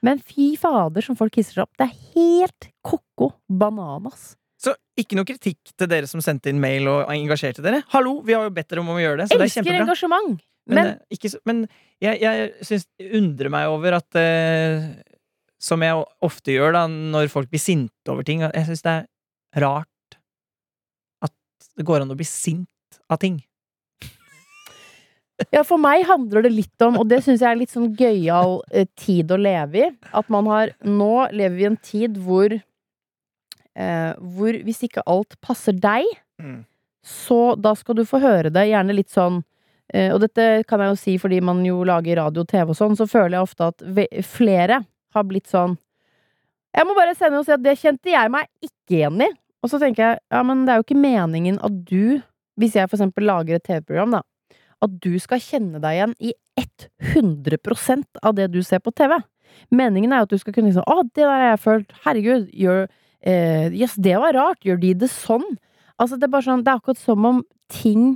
Men 0.03 0.21
fy 0.23 0.53
fader 0.59 1.03
som 1.03 1.17
folk 1.19 1.35
hisser 1.35 1.57
seg 1.59 1.65
opp. 1.65 1.73
Det 1.79 1.89
er 1.89 1.97
helt 2.15 2.69
ko-ko 2.83 3.33
bananas. 3.47 4.33
Så 4.63 4.73
ikke 4.99 5.17
noe 5.19 5.27
kritikk 5.27 5.73
til 5.75 5.89
dere 5.91 6.07
som 6.07 6.23
sendte 6.23 6.51
inn 6.51 6.59
mail 6.63 6.87
og 6.87 7.11
engasjerte 7.11 7.63
dere. 7.63 7.81
Hallo, 7.91 8.21
vi 8.23 8.35
har 8.35 8.45
jo 8.47 8.51
bedt 8.55 8.69
dere 8.71 8.83
om 8.83 8.91
å 8.93 8.99
gjøre 8.99 9.21
det, 9.23 9.27
så 9.27 9.35
det 9.35 9.41
er 9.41 9.49
Elsker 9.49 9.63
kjempebra. 9.63 9.85
engasjement! 9.87 10.43
Men, 10.63 10.75
Men, 10.77 10.89
eh, 10.93 11.17
ikke 11.17 11.31
men 11.49 11.57
jeg, 12.03 12.19
jeg 12.23 12.51
syns 12.63 12.85
undrer 13.19 13.51
meg 13.51 13.67
over 13.67 13.97
at 13.97 14.15
eh, 14.19 14.85
Som 15.59 15.83
jeg 15.83 15.99
ofte 16.23 16.55
gjør 16.55 16.75
da 16.75 16.83
når 16.91 17.27
folk 17.31 17.51
blir 17.51 17.59
sinte 17.63 18.11
over 18.11 18.23
ting. 18.27 18.43
Jeg 18.43 18.67
syns 18.69 18.83
det 18.83 18.93
er 18.93 19.63
rart 19.63 20.19
at 21.23 21.33
det 21.77 21.87
går 21.87 22.03
an 22.03 22.11
å 22.11 22.19
bli 22.19 22.27
sint 22.27 22.67
av 23.11 23.19
ting. 23.21 23.41
Ja, 25.51 25.63
for 25.65 25.81
meg 25.81 26.05
handler 26.07 26.45
det 26.45 26.51
litt 26.53 26.83
om, 26.85 26.95
og 27.01 27.07
det 27.09 27.17
syns 27.25 27.41
jeg 27.41 27.49
er 27.49 27.57
litt 27.59 27.71
sånn 27.73 27.89
gøyal 27.97 28.59
eh, 28.71 28.85
tid 28.99 29.31
å 29.33 29.37
leve 29.41 29.81
i, 29.81 29.87
at 30.13 30.29
man 30.31 30.45
har 30.47 30.71
Nå 30.85 31.09
lever 31.33 31.55
vi 31.57 31.63
i 31.65 31.69
en 31.71 31.79
tid 31.83 32.19
hvor 32.21 32.53
eh, 32.53 34.11
Hvor 34.37 34.59
hvis 34.67 34.83
ikke 34.87 35.03
alt 35.09 35.39
passer 35.43 35.73
deg, 35.77 36.05
Mm. 36.41 36.63
så 37.05 37.53
da 37.61 37.75
skal 37.77 37.95
du 37.99 38.01
få 38.09 38.17
høre 38.19 38.49
det, 38.51 38.63
gjerne 38.71 38.95
litt 38.97 39.11
sånn 39.13 39.35
eh, 39.93 40.09
Og 40.15 40.17
dette 40.23 40.63
kan 40.67 40.81
jeg 40.81 40.89
jo 40.89 40.97
si 40.97 41.13
fordi 41.21 41.37
man 41.45 41.59
jo 41.63 41.83
lager 41.85 42.17
radio 42.17 42.41
og 42.41 42.49
TV 42.49 42.71
og 42.73 42.77
sånn, 42.79 42.95
så 42.97 43.05
føler 43.07 43.37
jeg 43.37 43.45
ofte 43.45 43.67
at 43.69 43.83
flere 44.25 44.79
har 45.13 45.27
blitt 45.29 45.45
sånn 45.47 45.75
Jeg 46.73 46.87
må 46.89 46.95
bare 46.97 47.13
sende 47.15 47.37
og 47.39 47.45
si 47.45 47.53
at 47.53 47.61
det 47.63 47.75
kjente 47.79 48.09
jeg 48.15 48.31
meg 48.33 48.49
ikke 48.65 48.97
igjen 48.97 49.21
i. 49.21 49.29
Og 49.61 49.69
så 49.71 49.77
tenker 49.79 50.03
jeg, 50.07 50.19
ja, 50.33 50.41
men 50.43 50.65
det 50.65 50.73
er 50.73 50.81
jo 50.81 50.87
ikke 50.87 50.99
meningen 51.05 51.59
at 51.63 51.75
du 51.85 52.17
hvis 52.59 52.77
jeg 52.77 52.89
for 52.89 52.99
eksempel 52.99 53.27
lager 53.27 53.57
et 53.57 53.65
TV-program, 53.65 54.17
da, 54.17 54.57
at 54.83 54.97
du 55.03 55.13
skal 55.21 55.41
kjenne 55.41 55.81
deg 55.83 55.97
igjen 55.97 56.15
i 56.19 56.33
100% 56.59 58.23
av 58.23 58.35
det 58.37 58.49
du 58.53 58.59
ser 58.65 58.83
på 58.83 58.93
TV. 58.95 59.15
Meningen 59.73 60.13
er 60.13 60.21
jo 60.21 60.27
at 60.27 60.33
du 60.33 60.41
skal 60.41 60.55
kunne 60.55 60.71
liksom 60.71 60.85
Å, 60.89 61.03
det 61.13 61.23
der 61.23 61.31
har 61.31 61.51
jeg 61.53 61.63
følt. 61.63 61.95
Herregud, 62.05 62.47
gjør 62.57 62.85
eh, 63.21 63.73
Yes, 63.73 63.95
det 64.01 64.15
var 64.21 64.35
rart. 64.37 64.61
Gjør 64.65 64.79
de 64.81 64.93
det 65.03 65.09
sånn? 65.13 65.45
Altså, 66.01 66.17
det 66.17 66.27
er 66.27 66.33
bare 66.33 66.47
sånn 66.47 66.63
Det 66.65 66.73
er 66.73 66.81
akkurat 66.81 67.01
som 67.01 67.27
om 67.29 67.43
ting 67.73 68.15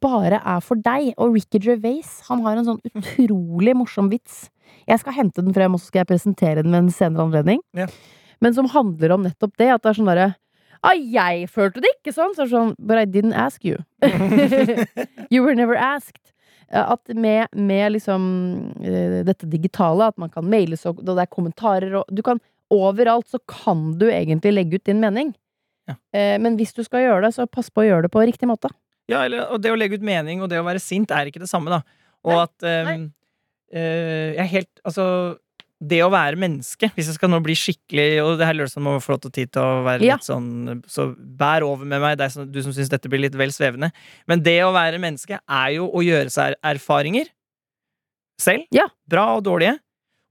bare 0.00 0.38
er 0.38 0.62
for 0.64 0.80
deg. 0.80 1.12
Og 1.20 1.34
Ricky 1.36 1.60
Gervais, 1.62 2.14
han 2.28 2.44
har 2.46 2.58
en 2.58 2.68
sånn 2.72 2.80
utrolig 2.90 3.76
morsom 3.76 4.10
vits. 4.12 4.46
Jeg 4.88 5.02
skal 5.02 5.16
hente 5.16 5.44
den 5.44 5.54
frem, 5.56 5.74
og 5.74 5.82
så 5.82 5.90
skal 5.90 6.04
jeg 6.04 6.12
presentere 6.12 6.64
den 6.64 6.72
ved 6.72 6.84
en 6.84 6.94
senere 6.94 7.26
anledning. 7.26 7.62
Ja. 7.76 7.88
Men 8.40 8.56
som 8.56 8.70
handler 8.72 9.16
om 9.16 9.26
nettopp 9.26 9.56
det. 9.60 9.68
At 9.74 9.84
det 9.84 9.92
er 9.92 10.00
sånn 10.00 10.10
derre 10.10 10.30
Ah, 10.86 10.96
jeg 10.96 11.48
følte 11.52 11.82
det 11.84 11.90
ikke 11.98 12.14
sånn! 12.16 12.32
Så 12.36 12.44
er 12.44 12.48
det 12.48 12.54
sånn 12.54 12.74
But 12.78 13.00
I 13.02 13.06
didn't 13.06 13.36
ask 13.36 13.64
you. 13.64 13.82
you 15.32 15.42
were 15.44 15.54
never 15.54 15.76
asked. 15.76 16.32
Eh, 16.70 16.80
At 16.80 17.08
med, 17.12 17.48
med 17.52 17.92
liksom 17.96 18.22
eh, 18.80 19.20
dette 19.26 19.48
digitale, 19.50 20.08
at 20.08 20.18
man 20.18 20.32
kan 20.32 20.48
mailes 20.48 20.86
og 20.88 21.02
det 21.04 21.18
er 21.18 21.30
kommentarer 21.30 22.00
og 22.00 22.08
Du 22.14 22.22
kan 22.26 22.40
Overalt 22.70 23.26
så 23.26 23.40
kan 23.50 23.96
du 23.98 24.04
egentlig 24.06 24.52
legge 24.54 24.78
ut 24.78 24.84
din 24.86 25.00
mening. 25.02 25.32
Ja. 25.90 25.96
Eh, 26.14 26.36
Men 26.38 26.54
hvis 26.54 26.70
du 26.76 26.84
skal 26.86 27.02
gjøre 27.02 27.24
det, 27.26 27.32
så 27.34 27.48
pass 27.50 27.66
på 27.66 27.82
å 27.82 27.86
gjøre 27.88 28.06
det 28.06 28.12
på 28.14 28.22
riktig 28.22 28.46
måte. 28.46 28.70
Ja, 29.10 29.24
eller, 29.24 29.48
og 29.50 29.58
det 29.64 29.72
å 29.72 29.78
legge 29.78 29.98
ut 29.98 30.06
mening 30.06 30.38
og 30.38 30.52
det 30.52 30.60
å 30.60 30.66
være 30.68 30.78
sint 30.78 31.10
er 31.10 31.26
ikke 31.26 31.42
det 31.42 31.50
samme, 31.50 31.72
da. 31.72 31.80
Og 32.22 32.36
Nei, 32.36 32.44
at 32.44 32.66
eh, 32.68 32.90
uh, 33.74 34.28
Jeg 34.36 34.42
er 34.44 34.50
helt 34.52 34.82
Altså, 34.84 35.04
det 35.80 36.02
å 36.04 36.10
være 36.12 36.36
menneske, 36.36 36.90
hvis 36.92 37.06
jeg 37.08 37.16
skal 37.16 37.30
nå 37.32 37.38
bli 37.40 37.54
skikkelig 37.56 38.20
Og 38.20 38.34
det 38.36 38.44
her 38.44 38.52
Lørdagsson 38.52 38.82
må 38.84 38.98
få 39.00 39.14
lov 39.14 39.20
til 39.24 39.30
tid 39.32 39.52
til 39.54 39.62
å 39.64 39.78
være 39.86 40.04
Ja. 40.04 40.18
litt 40.18 40.26
sånn 40.26 40.82
Så 40.86 41.06
bær 41.16 41.64
over 41.64 41.86
med 41.88 42.02
meg, 42.02 42.20
som, 42.30 42.44
du 42.52 42.60
som 42.62 42.72
syns 42.76 42.90
dette 42.92 43.08
blir 43.08 43.20
litt 43.22 43.32
vel 43.34 43.48
svevende. 43.48 43.88
Men 44.28 44.42
det 44.42 44.58
å 44.60 44.74
være 44.76 45.00
menneske 45.00 45.38
er 45.40 45.68
jo 45.78 45.86
å 45.88 46.02
gjøre 46.04 46.28
seg 46.30 46.54
erfaringer 46.62 47.30
selv. 48.40 48.66
Ja. 48.74 48.88
Bra 49.08 49.36
og 49.38 49.44
dårlige. 49.44 49.78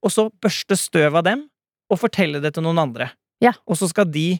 Og 0.05 0.13
så 0.13 0.29
børste 0.41 0.77
støv 0.77 1.17
av 1.19 1.25
dem 1.27 1.47
og 1.89 1.97
fortelle 1.99 2.41
det 2.41 2.53
til 2.53 2.63
noen 2.63 2.77
andre. 2.85 3.09
Ja. 3.41 3.53
Og 3.67 3.75
så 3.79 3.89
skal 3.89 4.05
de 4.05 4.39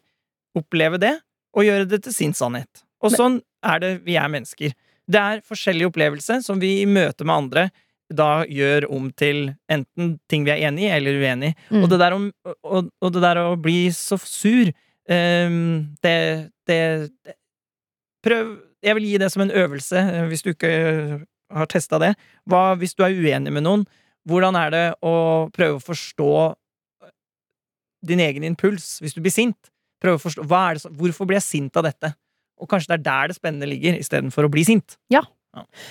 oppleve 0.57 0.99
det 1.01 1.15
og 1.55 1.65
gjøre 1.65 1.89
det 1.89 2.03
til 2.05 2.13
sin 2.13 2.33
sannhet. 2.33 2.83
Og 3.01 3.11
Men- 3.11 3.17
sånn 3.19 3.41
er 3.63 3.79
det 3.79 4.03
vi 4.05 4.15
er 4.15 4.27
mennesker. 4.29 4.73
Det 5.09 5.19
er 5.19 5.41
forskjellige 5.41 5.89
opplevelser 5.89 6.43
som 6.43 6.59
vi 6.59 6.81
i 6.83 6.85
møte 6.85 7.25
med 7.25 7.35
andre 7.35 7.71
da 8.09 8.43
gjør 8.49 8.87
om 8.89 9.09
til 9.13 9.51
enten 9.71 10.15
ting 10.29 10.45
vi 10.47 10.53
er 10.53 10.67
enig 10.69 10.87
i, 10.87 10.93
eller 10.95 11.19
uenig 11.21 11.51
i. 11.51 11.57
Mm. 11.69 11.83
Og, 11.85 12.53
og, 12.63 12.89
og 13.01 13.13
det 13.13 13.21
der 13.23 13.41
å 13.43 13.57
bli 13.61 13.89
så 13.93 14.17
sur 14.21 14.71
um, 14.71 15.59
det, 16.03 16.17
det, 16.67 16.79
det 17.25 17.37
Prøv 18.25 18.57
Jeg 18.83 18.95
vil 18.97 19.05
gi 19.07 19.19
det 19.19 19.29
som 19.31 19.43
en 19.45 19.51
øvelse, 19.51 19.99
eh, 19.99 20.25
hvis 20.27 20.41
du 20.43 20.49
ikke 20.51 20.71
har 21.51 21.67
testa 21.71 21.99
det. 21.99 22.13
Hva 22.47 22.75
hvis 22.79 22.95
du 22.95 23.03
er 23.03 23.15
uenig 23.15 23.51
med 23.51 23.65
noen? 23.65 23.85
Hvordan 24.27 24.55
er 24.59 24.71
det 24.73 24.85
å 25.03 25.13
prøve 25.55 25.79
å 25.79 25.83
forstå 25.83 26.31
din 28.07 28.21
egen 28.23 28.45
impuls 28.47 28.97
hvis 29.03 29.15
du 29.15 29.21
blir 29.23 29.33
sint? 29.35 29.71
Prøve 29.99 30.19
å 30.19 30.23
forstå, 30.23 30.45
som, 30.79 30.95
Hvorfor 30.95 31.27
blir 31.27 31.39
jeg 31.39 31.47
sint 31.47 31.79
av 31.79 31.87
dette? 31.87 32.13
Og 32.59 32.67
kanskje 32.71 32.93
det 32.93 32.99
er 32.99 33.07
der 33.07 33.31
det 33.31 33.39
spennende 33.39 33.67
ligger, 33.71 33.99
istedenfor 33.99 34.47
å 34.47 34.51
bli 34.51 34.65
sint. 34.67 34.97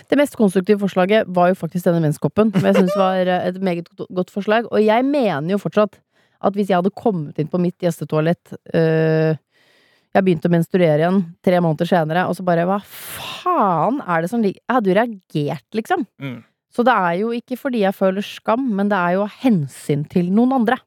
Det 0.08 0.18
mest 0.18 0.36
konstruktive 0.38 0.80
forslaget 0.82 1.28
var 1.34 1.50
jo 1.50 1.58
faktisk 1.58 1.88
denne 1.88 2.02
menskoppen, 2.04 2.52
som 2.54 2.68
jeg 2.68 2.78
syns 2.78 2.96
var 3.04 3.26
eh, 3.26 3.48
et 3.50 3.58
meget 3.64 3.90
godt 4.06 4.30
forslag. 4.34 4.68
Og 4.70 4.82
jeg 4.84 5.06
mener 5.06 5.54
jo 5.54 5.60
fortsatt 5.62 5.98
at 6.38 6.54
hvis 6.54 6.70
jeg 6.70 6.78
hadde 6.78 6.94
kommet 6.94 7.38
inn 7.40 7.50
på 7.50 7.58
mitt 7.58 7.74
gjestetoalett 7.82 8.52
øh, 8.54 9.34
Jeg 10.14 10.24
begynte 10.24 10.46
å 10.46 10.52
menstruere 10.54 11.00
igjen 11.00 11.18
tre 11.42 11.58
måneder 11.58 11.88
senere, 11.90 12.28
og 12.30 12.36
så 12.38 12.44
bare 12.46 12.66
Hva 12.68 12.78
faen 12.86 13.98
er 14.06 14.22
det 14.22 14.30
som 14.30 14.44
ligger 14.44 14.60
Jeg 14.62 14.76
hadde 14.76 14.92
jo 14.92 14.98
reagert, 15.00 15.66
liksom. 15.74 16.06
Mm. 16.22 16.38
Så 16.70 16.84
det 16.86 16.94
er 16.94 17.16
jo 17.18 17.32
ikke 17.34 17.58
fordi 17.58 17.82
jeg 17.82 17.96
føler 17.96 18.22
skam, 18.22 18.68
men 18.78 18.90
det 18.92 18.98
er 19.00 19.16
jo 19.16 19.24
av 19.24 19.34
hensyn 19.42 20.04
til 20.12 20.30
noen 20.30 20.54
andre. 20.60 20.78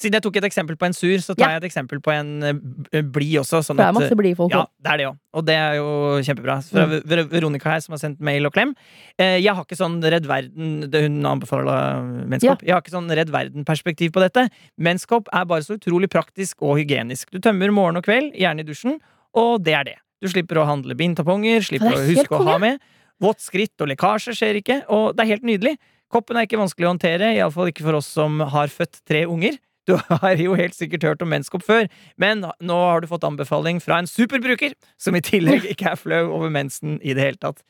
Siden 0.00 0.16
jeg 0.16 0.22
tok 0.24 0.36
et 0.40 0.44
eksempel 0.48 0.78
på 0.80 0.86
en 0.88 0.94
sur, 0.96 1.12
så 1.20 1.34
tar 1.36 1.44
Ja. 1.44 1.48
jeg 1.58 1.62
et 1.62 1.66
eksempel 1.68 2.00
på 2.00 2.10
en 2.14 2.30
eh, 2.42 3.02
blid 3.04 3.34
også. 3.42 3.60
Sånn 3.66 3.76
det 3.76 3.84
er 3.84 3.90
at, 3.92 3.94
masse 3.98 4.16
blide 4.16 4.36
folk 4.38 4.50
Ja, 4.54 4.62
det 4.80 4.92
er 4.92 4.96
det 4.96 5.06
òg. 5.10 5.18
Og 5.36 5.44
det 5.44 5.54
er 5.60 5.74
jo 5.76 5.88
kjempebra. 6.24 6.56
Fra 6.64 6.86
Mm. 6.86 7.28
Veronica 7.28 7.68
her, 7.70 7.80
som 7.84 7.92
har 7.92 7.98
sendt 8.00 8.18
mail 8.20 8.46
og 8.48 8.52
klem. 8.54 8.72
Eh, 9.18 9.36
jeg 9.44 9.52
har 9.54 9.62
ikke 9.62 9.76
sånn 9.76 10.00
Redd 10.02 10.24
Verden 10.26 10.88
det 10.90 11.02
Hun 11.04 11.20
anbefaler 11.28 12.00
menskopp. 12.26 12.62
Jeg 12.64 12.72
har 12.72 12.80
ikke 12.80 12.96
sånn 12.96 13.10
Redd 13.14 13.28
Verden-perspektiv 13.30 14.10
på 14.12 14.20
dette. 14.24 14.48
Menskopp 14.80 15.28
er 15.32 15.44
bare 15.44 15.60
så 15.60 15.76
utrolig 15.76 16.08
praktisk 16.08 16.62
og 16.62 16.78
hygienisk. 16.80 17.30
Du 17.30 17.38
tømmer 17.38 17.70
morgen 17.70 17.96
og 18.00 18.04
kveld, 18.04 18.32
gjerne 18.34 18.60
i 18.60 18.64
dusjen, 18.64 18.98
og 19.36 19.62
det 19.62 19.74
er 19.74 19.84
det. 19.84 19.96
Du 20.22 20.28
slipper 20.28 20.56
å 20.56 20.66
handle 20.66 20.94
bindtamponger, 20.96 21.60
slipper 21.60 21.92
å 21.92 22.06
huske 22.08 22.40
å 22.40 22.44
ha 22.44 22.58
med. 22.58 22.80
Vått 23.20 23.40
skritt 23.44 23.76
og 23.80 23.88
lekkasje 23.88 24.32
skjer 24.32 24.56
ikke, 24.62 24.82
og 24.88 25.14
det 25.14 25.24
er 25.26 25.36
helt 25.36 25.44
nydelig. 25.44 25.76
Koppen 26.10 26.36
er 26.36 26.46
ikke 26.48 26.58
vanskelig 26.58 26.88
å 26.88 26.92
håndtere, 26.96 27.36
iallfall 27.36 27.68
ikke 27.70 27.84
for 27.84 27.94
oss 28.00 28.06
som 28.06 28.40
har 28.40 28.66
født 28.72 29.04
tre 29.06 29.26
unger. 29.26 29.58
Du 29.88 29.94
har 29.96 30.36
jo 30.38 30.54
helt 30.58 30.76
sikkert 30.76 31.06
hørt 31.06 31.22
om 31.24 31.30
menskopp 31.32 31.64
før, 31.66 31.86
men 32.20 32.44
nå 32.44 32.76
har 32.76 33.00
du 33.00 33.08
fått 33.10 33.24
anbefaling 33.26 33.80
fra 33.82 33.98
en 34.00 34.08
superbruker, 34.10 34.74
som 35.00 35.16
i 35.16 35.22
tillegg 35.24 35.64
ikke 35.72 35.94
er 35.94 36.00
flau 36.00 36.26
over 36.36 36.52
mensen 36.52 36.98
i 37.00 37.14
det 37.16 37.24
hele 37.24 37.40
tatt. 37.40 37.62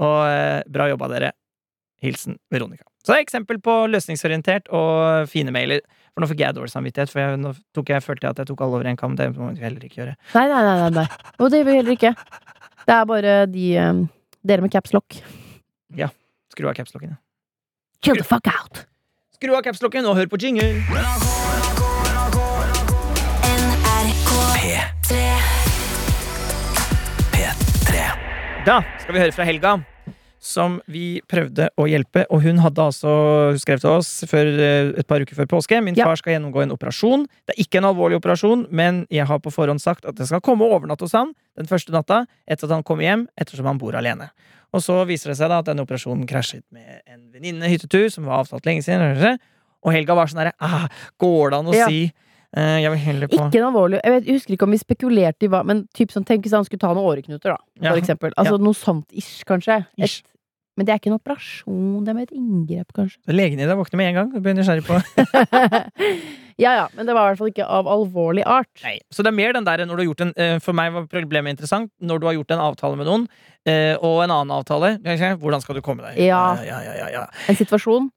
Og 0.00 0.18
eh, 0.26 0.62
bra 0.72 0.88
jobba, 0.90 1.10
dere. 1.12 1.32
Hilsen 2.00 2.38
Veronica. 2.50 2.86
Så 3.04 3.12
det 3.12 3.18
er 3.18 3.24
eksempel 3.26 3.58
på 3.60 3.74
løsningsorientert 3.92 4.68
og 4.76 5.28
fine 5.28 5.52
mailer. 5.52 5.82
For 6.14 6.24
nå 6.24 6.28
fikk 6.30 6.40
jeg 6.42 6.56
dårlig 6.56 6.72
samvittighet, 6.72 7.12
for 7.12 7.20
jeg, 7.20 7.40
nå 7.40 7.52
tok 7.76 7.92
jeg, 7.92 8.04
følte 8.04 8.26
jeg 8.26 8.34
at 8.36 8.40
jeg 8.42 8.48
tok 8.50 8.62
alle 8.64 8.78
over 8.80 8.88
en 8.88 8.98
kam. 9.00 9.16
Det 9.20 9.28
må 9.36 9.50
vi 9.52 9.64
heller 9.64 9.84
ikke 9.84 10.00
gjøre. 10.02 10.16
Nei, 10.34 10.46
nei, 10.48 10.62
nei, 10.64 10.76
nei, 10.80 10.90
nei. 10.96 11.34
Og 11.38 11.52
det 11.52 11.60
vil 11.60 11.68
vi 11.68 11.78
heller 11.82 11.96
ikke. 11.96 12.14
Det 12.86 12.96
er 12.96 13.04
bare 13.08 13.34
de 13.52 13.66
um, 13.84 14.04
Dere 14.48 14.64
med 14.64 14.72
capslock. 14.72 15.20
Skru 16.50 16.66
av 16.66 16.74
capslocken. 16.74 17.12
ja. 17.14 17.20
Kill 18.02 18.16
the 18.16 18.24
fuck 18.24 18.48
out! 18.48 18.86
Skru 19.36 19.52
av 19.54 19.62
capslocken 19.62 20.08
og 20.08 20.16
hør 20.18 20.32
på 20.32 20.40
jingle! 20.40 21.29
Da 28.66 28.80
skal 29.00 29.14
vi 29.16 29.20
høre 29.22 29.32
fra 29.34 29.44
Helga, 29.48 29.70
som 30.40 30.78
vi 30.90 31.20
prøvde 31.28 31.68
å 31.80 31.86
hjelpe. 31.88 32.26
Og 32.32 32.42
hun 32.44 32.60
hadde 32.62 32.84
altså 32.84 33.12
skrevet 33.60 33.82
til 33.84 33.92
oss 33.96 34.10
før, 34.28 34.50
eh, 34.60 34.90
et 35.00 35.06
par 35.08 35.20
uker 35.24 35.34
før 35.36 35.46
påske. 35.48 35.80
Min 35.82 35.94
Ja. 35.94 36.04
far 36.04 36.16
skal 36.16 36.34
gjennomgå 36.34 36.62
en 36.62 36.70
operasjon. 36.76 37.26
Det 37.46 37.56
er 37.58 37.62
ikke 37.64 37.78
en 37.78 37.84
alvorlig 37.84 38.20
operasjon, 38.20 38.66
men 38.70 39.06
jeg 39.10 39.26
har 39.26 39.38
på 39.38 39.50
forhånd 39.52 39.80
sagt 39.80 40.04
at 40.04 40.16
jeg 40.16 40.26
skal 40.26 40.40
komme 40.40 40.62
og 40.64 40.80
overnatte 40.82 41.00
hos 41.02 41.12
han 41.12 41.34
den 41.56 41.66
første 41.66 41.90
natta 41.90 42.26
etter 42.48 42.64
at 42.64 42.70
han 42.70 42.82
kommer 42.82 43.02
hjem, 43.02 43.28
ettersom 43.38 43.66
han 43.66 43.78
bor 43.78 43.92
alene. 43.92 44.30
Og 44.72 44.80
så 44.80 45.04
viser 45.06 45.30
det 45.30 45.36
seg 45.38 45.48
da 45.48 45.58
at 45.58 45.64
denne 45.66 45.84
operasjonen 45.86 46.26
krasjet 46.28 46.62
med 46.70 47.00
en 47.08 47.30
venninne 47.32 47.66
hyttetur 47.68 48.10
som 48.10 48.24
var 48.24 48.44
avtalt 48.44 48.64
lenge 48.64 48.82
siden. 48.84 49.38
Og 49.84 49.92
Helga 49.92 50.14
var 50.14 50.26
sånn 50.26 50.38
herre 50.44 50.52
ah, 50.60 50.86
Går 51.18 51.50
det 51.50 51.58
an 51.58 51.66
å 51.66 51.74
Ja. 51.74 51.86
si 51.86 52.12
Jeg 52.50 52.90
vil 52.90 52.98
heller 52.98 53.30
på 53.30 53.36
Ikke 53.38 53.60
en 53.60 53.68
alvorlig 53.68 54.00
Jeg, 54.00 54.10
vet, 54.10 54.24
jeg 54.26 54.34
husker 54.40 54.54
ikke 54.56 54.66
om 54.66 54.72
vi 54.74 54.78
spekulerte 54.80 55.46
i 55.46 55.50
hva 55.52 55.60
Men 55.62 55.84
typ 55.94 56.10
sånn, 56.10 56.24
tenk 56.26 56.42
hvis 56.42 56.56
han 56.56 56.64
skulle 56.66 56.82
ta 56.82 56.90
noen 56.90 57.06
åreknuter, 57.06 57.52
da. 57.52 57.60
Ja. 57.78 57.92
For 57.92 58.00
eksempel. 58.00 58.34
Altså 58.34 58.58
noe 58.58 58.74
sånt 58.74 59.06
ish, 59.14 59.44
kanskje. 59.46 59.76
Et, 60.02 60.16
men 60.80 60.86
det 60.88 60.94
er 60.94 61.00
ikke 61.00 61.10
en 61.10 61.18
operasjon, 61.18 62.04
det 62.06 62.12
er 62.12 62.16
med 62.16 62.28
et 62.28 62.36
inngrep, 62.38 62.92
kanskje. 62.96 63.18
Legen 63.34 63.60
i 63.60 63.66
deg 63.68 63.76
våkner 63.76 64.00
med 64.00 64.10
en 64.10 64.16
gang. 64.16 64.28
Du 64.32 64.40
blir 64.40 64.54
nysgjerrig 64.56 64.86
på 64.86 64.96
ja 66.64 66.72
ja, 66.78 66.86
men 66.96 67.08
det 67.08 67.16
var 67.16 67.26
i 67.26 67.32
hvert 67.32 67.40
fall 67.40 67.50
ikke 67.50 67.66
av 67.78 67.88
alvorlig 67.90 68.46
art. 68.48 68.70
Nei. 68.84 68.94
Så 69.12 69.24
det 69.24 69.28
er 69.32 69.36
mer 69.36 69.52
den 69.56 69.66
der 69.66 69.82
når 69.84 69.92
du 69.98 70.02
har 70.02 70.08
gjort 70.08 70.24
en 70.24 70.32
eh, 70.40 70.54
For 70.64 70.76
meg 70.76 70.94
var 70.94 71.04
problemet 71.12 71.52
interessant 71.56 71.92
når 72.00 72.22
du 72.22 72.26
har 72.30 72.38
gjort 72.38 72.54
en 72.56 72.62
avtale 72.64 73.00
med 73.00 73.08
noen, 73.10 73.26
eh, 73.68 73.92
og 73.98 74.22
en 74.24 74.32
annen 74.38 74.54
avtale. 74.56 74.94
Hvordan 75.40 75.64
skal 75.64 75.76
du 75.76 75.82
komme 75.84 76.06
deg? 76.06 76.20
Ja. 76.30 76.42
ja, 76.64 76.80
ja, 76.86 76.96
ja, 77.02 77.10
ja. 77.18 77.26
En 77.50 77.60
situasjon 77.60 78.08
eh, 78.08 78.14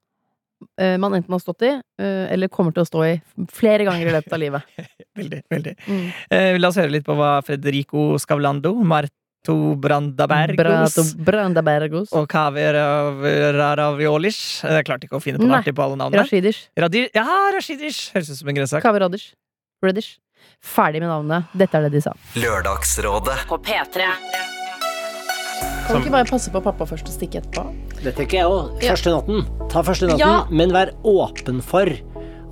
man 1.02 1.14
enten 1.18 1.32
har 1.36 1.40
stått 1.42 1.62
i, 1.68 1.72
eh, 2.02 2.26
eller 2.34 2.48
kommer 2.52 2.74
til 2.76 2.84
å 2.84 2.88
stå 2.90 3.02
i 3.08 3.14
flere 3.52 3.86
ganger 3.88 4.08
i 4.08 4.14
løpet 4.16 4.34
av 4.34 4.40
livet. 4.42 4.62
Veldig. 5.20 5.42
veldig 5.52 5.74
Mm. 5.88 6.06
Eh, 6.34 6.58
la 6.60 6.70
oss 6.72 6.78
høre 6.80 6.90
litt 6.94 7.06
på 7.06 7.14
hva 7.18 7.36
Frederico 7.46 8.16
Scavlando, 8.22 8.72
Marto 8.84 9.56
Brandabergos 9.78 10.56
Brato 10.58 11.04
Brandabergos. 11.28 12.14
og 12.16 12.28
Kaver 12.32 12.78
Raraviolis 13.58 14.38
Jeg 14.64 14.86
klarte 14.88 15.06
ikke 15.10 15.20
å 15.20 15.24
finne 15.24 15.42
på 15.42 15.46
noe 15.50 15.60
artig 15.60 15.76
på 15.76 15.84
alle 15.84 16.00
navnene. 16.00 16.24
Rashidish. 16.24 16.70
Radi 16.80 17.06
ja, 17.14 17.26
Rashidish! 17.54 18.14
Høres 18.16 18.32
ut 18.32 18.40
som 18.40 18.50
en 18.54 18.58
grønnsak. 18.62 18.82
Kaver 18.86 19.04
Radish. 19.06 19.34
Radish. 19.84 20.16
Ferdig 20.64 21.02
med 21.04 21.12
navnet. 21.12 21.52
Dette 21.60 21.78
er 21.78 21.88
det 21.90 21.98
de 21.98 22.02
sa. 22.06 22.16
Lørdagsrådet. 22.40 23.44
På 23.52 23.60
P3. 23.60 24.08
Kan 25.84 26.00
du 26.00 26.06
ikke 26.06 26.16
bare 26.16 26.28
passe 26.30 26.52
på 26.52 26.62
pappa 26.64 26.88
først 26.88 27.10
og 27.12 27.16
stikke 27.18 27.42
etterpå? 27.44 27.68
Det 28.04 28.16
tenker 28.18 28.42
jeg 28.42 28.50
òg. 28.52 28.82
Første 28.84 29.14
natten. 29.14 29.46
Ta 29.72 29.84
første 29.86 30.10
natten, 30.10 30.20
Ja. 30.20 30.46
men 30.50 30.72
vær 30.76 30.92
åpen 31.04 31.62
for 31.64 31.88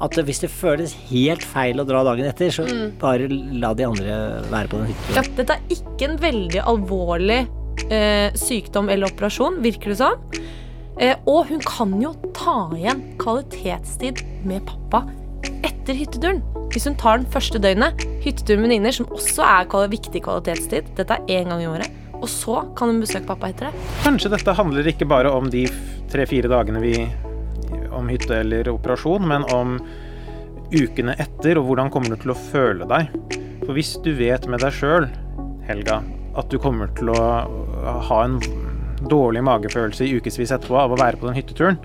at 0.01 0.15
hvis 0.17 0.39
det 0.41 0.49
føles 0.49 0.93
helt 1.11 1.43
feil 1.45 1.77
å 1.77 1.85
dra 1.85 2.03
dagen 2.07 2.25
etter, 2.25 2.49
så 2.49 2.65
bare 2.99 3.27
la 3.29 3.73
de 3.77 3.83
andre 3.85 4.15
være 4.49 4.67
på 4.71 4.79
den 4.79 4.87
hytta. 4.89 5.13
Ja, 5.19 5.21
dette 5.37 5.57
er 5.59 5.75
ikke 5.75 6.07
en 6.09 6.17
veldig 6.17 6.63
alvorlig 6.65 7.41
eh, 7.91 8.31
sykdom 8.33 8.89
eller 8.89 9.11
operasjon, 9.11 9.61
virker 9.61 9.93
det 9.93 9.97
som. 10.01 10.15
Eh, 10.97 11.15
og 11.27 11.47
hun 11.51 11.61
kan 11.61 11.93
jo 12.01 12.15
ta 12.33 12.69
igjen 12.75 13.03
kvalitetstid 13.21 14.23
med 14.47 14.65
pappa 14.65 15.03
etter 15.63 15.93
hytteturen. 15.97 16.41
Hvis 16.71 16.85
hun 16.87 16.95
tar 16.95 17.19
den 17.19 17.29
første 17.29 17.59
døgnet, 17.61 18.01
hyttetur 18.23 18.57
med 18.57 18.69
venninner, 18.69 18.95
som 18.95 19.05
også 19.11 19.43
er 19.43 19.89
viktig 19.91 20.23
kvalitetstid, 20.23 20.95
dette 20.95 21.11
er 21.11 21.25
én 21.27 21.49
gang 21.51 21.61
i 21.61 21.67
året, 21.69 21.91
og 22.21 22.29
så 22.29 22.62
kan 22.77 22.91
hun 22.91 23.01
besøke 23.01 23.27
pappa 23.29 23.49
etter 23.51 23.69
det. 23.69 23.89
Kanskje 24.05 24.31
dette 24.36 24.55
handler 24.57 24.88
ikke 24.91 25.10
bare 25.10 25.31
om 25.34 25.49
de 25.51 25.65
tre-fire 26.12 26.51
dagene 26.51 26.81
vi 26.84 26.95
om 27.91 28.10
hytte 28.12 28.39
eller 28.43 28.69
operasjon, 28.71 29.25
men 29.27 29.45
om 29.53 29.77
ukene 30.71 31.15
etter, 31.19 31.60
og 31.60 31.67
hvordan 31.67 31.91
kommer 31.91 32.13
du 32.13 32.21
til 32.21 32.34
å 32.34 32.39
føle 32.51 32.88
deg. 32.88 33.12
For 33.65 33.75
hvis 33.77 33.95
du 34.05 34.13
vet 34.17 34.47
med 34.49 34.63
deg 34.63 34.75
sjøl, 34.75 35.10
Helga, 35.67 36.01
at 36.39 36.51
du 36.51 36.57
kommer 36.62 36.91
til 36.97 37.12
å 37.12 37.21
ha 38.07 38.19
en 38.23 38.39
dårlig 39.12 39.41
magefølelse 39.45 40.05
i 40.05 40.19
ukevis 40.19 40.53
etterpå 40.53 40.77
av 40.77 40.93
å 40.93 40.99
være 40.99 41.19
på 41.19 41.27
den 41.27 41.38
hytteturen, 41.38 41.79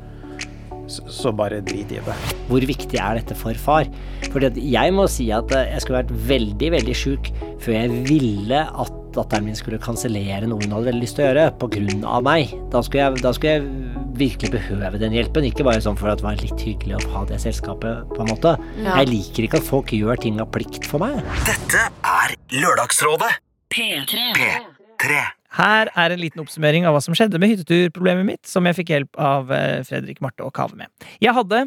så, 0.86 1.32
bare 1.34 1.58
drit 1.66 1.90
i 1.90 1.98
det. 1.98 2.14
Hvor 2.46 2.62
viktig 2.62 2.98
er 3.02 3.18
dette 3.18 3.34
for 3.34 3.58
far? 3.58 3.88
Fordi 4.30 4.52
jeg 4.70 4.92
må 4.94 5.08
si 5.10 5.26
at 5.34 5.50
eh, 5.50 5.72
jeg 5.72 5.82
skulle 5.82 6.04
vært 6.04 6.12
veldig, 6.28 6.68
veldig 6.76 6.94
sjuk 6.94 7.30
før 7.64 7.74
jeg 7.74 8.04
ville 8.06 8.60
at 8.70 9.00
datteren 9.16 9.46
min 9.48 9.56
skulle 9.58 9.80
kansellere 9.82 10.48
noe 10.48 10.62
hun 10.62 10.74
hadde 10.76 10.90
veldig 10.90 11.04
lyst 11.04 11.18
til 11.18 11.26
å 11.26 11.30
gjøre, 11.30 12.04
av 12.06 12.26
meg. 12.26 12.52
Da 12.72 12.82
skulle, 12.84 13.02
jeg, 13.02 13.22
da 13.24 13.32
skulle 13.36 13.54
jeg 13.56 14.04
virkelig 14.16 14.52
behøve 14.54 15.00
den 15.00 15.16
hjelpen, 15.16 15.46
ikke 15.48 15.66
bare 15.66 15.82
sånn 15.84 15.98
for 15.98 16.12
at 16.12 16.20
det 16.20 16.26
var 16.26 16.38
litt 16.40 16.62
hyggelig 16.64 16.98
å 16.98 17.02
ha 17.14 17.24
det 17.28 17.40
selskapet, 17.44 18.04
på 18.12 18.22
en 18.24 18.30
måte. 18.32 18.54
Ja. 18.80 18.98
Jeg 19.00 19.10
liker 19.12 19.48
ikke 19.48 19.60
at 19.62 19.68
folk 19.68 19.92
gjør 19.96 20.20
ting 20.22 20.40
av 20.42 20.50
plikt 20.54 20.88
for 20.88 21.02
meg. 21.02 21.18
Dette 21.48 21.88
er 22.12 22.36
Lørdagsrådet. 22.56 23.32
P3. 23.72 25.24
Her 25.56 25.90
er 25.96 26.12
en 26.12 26.20
liten 26.20 26.42
oppsummering 26.42 26.86
av 26.86 26.94
hva 26.96 27.00
som 27.04 27.16
skjedde 27.16 27.40
med 27.40 27.54
hytteturproblemet 27.54 28.28
mitt, 28.28 28.44
som 28.48 28.66
jeg 28.68 28.76
fikk 28.80 28.92
hjelp 28.92 29.20
av 29.20 29.52
eh, 29.54 29.80
Fredrik, 29.88 30.20
Marte 30.24 30.44
og 30.44 30.52
Kave 30.56 30.76
med. 30.78 30.92
Jeg 31.22 31.32
hadde, 31.36 31.66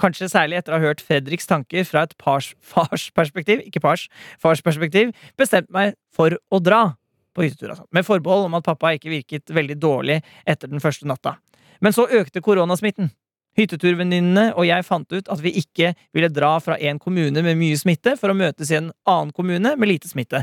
kanskje 0.00 0.30
særlig 0.32 0.60
etter 0.60 0.74
å 0.74 0.80
ha 0.80 0.86
hørt 0.90 1.02
Fredriks 1.04 1.48
tanker 1.50 1.86
fra 1.88 2.06
et 2.06 2.16
pars, 2.20 2.52
perspektiv, 3.18 3.62
ikke 3.66 3.82
pars, 3.84 4.08
fars 4.42 4.62
perspektiv, 4.64 5.12
bestemte 5.40 5.72
meg 5.74 5.96
for 6.14 6.38
å 6.50 6.62
dra 6.62 6.84
på 7.32 7.46
hyttetur, 7.46 7.72
altså. 7.72 7.88
Med 7.92 8.06
forbehold 8.06 8.46
om 8.48 8.58
at 8.58 8.66
pappa 8.66 8.92
ikke 8.96 9.12
virket 9.12 9.52
veldig 9.54 9.78
dårlig 9.80 10.20
etter 10.48 10.68
den 10.68 10.82
første 10.84 11.08
natta. 11.08 11.38
Men 11.82 11.94
så 11.96 12.06
økte 12.06 12.42
koronasmitten. 12.44 13.10
Hytteturvenninnene 13.58 14.54
og 14.56 14.64
jeg 14.64 14.84
fant 14.86 15.10
ut 15.12 15.28
at 15.28 15.40
vi 15.44 15.52
ikke 15.60 15.90
ville 16.16 16.30
dra 16.32 16.54
fra 16.64 16.78
en 16.80 17.00
kommune 17.00 17.42
med 17.44 17.58
mye 17.60 17.76
smitte 17.76 18.14
for 18.20 18.32
å 18.32 18.36
møtes 18.36 18.70
i 18.72 18.78
en 18.78 18.88
annen 19.08 19.32
kommune 19.36 19.74
med 19.76 19.90
lite 19.90 20.08
smitte. 20.08 20.40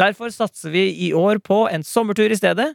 Derfor 0.00 0.32
satser 0.34 0.74
vi 0.74 0.88
i 1.06 1.12
år 1.14 1.38
på 1.44 1.66
en 1.70 1.86
sommertur 1.86 2.34
i 2.34 2.38
stedet 2.38 2.72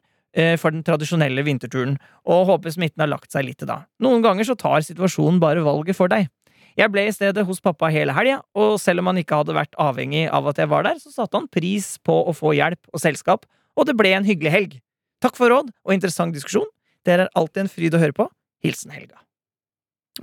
for 0.57 0.73
den 0.73 0.81
tradisjonelle 0.85 1.43
vinterturen, 1.45 1.97
og 2.25 2.47
håper 2.49 2.73
smitten 2.73 3.03
har 3.03 3.11
lagt 3.11 3.31
seg 3.31 3.45
litt 3.45 3.59
til 3.61 3.69
da. 3.69 3.83
Noen 4.01 4.23
ganger 4.25 4.47
så 4.47 4.55
tar 4.57 4.81
situasjonen 4.81 5.37
bare 5.43 5.61
valget 5.65 5.97
for 5.97 6.09
deg. 6.09 6.29
Jeg 6.73 6.89
ble 6.89 7.03
i 7.05 7.13
stedet 7.13 7.43
hos 7.45 7.61
pappa 7.61 7.91
hele 7.93 8.15
helga, 8.17 8.39
og 8.57 8.79
selv 8.81 9.03
om 9.03 9.11
han 9.11 9.19
ikke 9.21 9.37
hadde 9.43 9.53
vært 9.53 9.77
avhengig 9.77 10.23
av 10.33 10.47
at 10.49 10.57
jeg 10.57 10.71
var 10.71 10.87
der, 10.87 10.97
så 10.97 11.13
satte 11.13 11.37
han 11.37 11.45
pris 11.53 11.99
på 12.01 12.15
å 12.25 12.33
få 12.33 12.55
hjelp 12.57 12.81
og 12.89 13.03
selskap, 13.03 13.45
og 13.77 13.85
det 13.85 13.93
ble 13.99 14.15
en 14.17 14.25
hyggelig 14.25 14.53
helg. 14.55 14.73
Takk 15.21 15.37
for 15.37 15.53
råd 15.53 15.69
og 15.69 15.93
interessant 15.93 16.33
diskusjon. 16.33 16.65
Dere 17.05 17.27
er 17.27 17.35
alltid 17.37 17.67
en 17.67 17.71
fryd 17.71 17.93
å 17.93 18.01
høre 18.01 18.15
på. 18.17 18.25
Hilsen 18.65 18.93
Helga. 18.95 19.21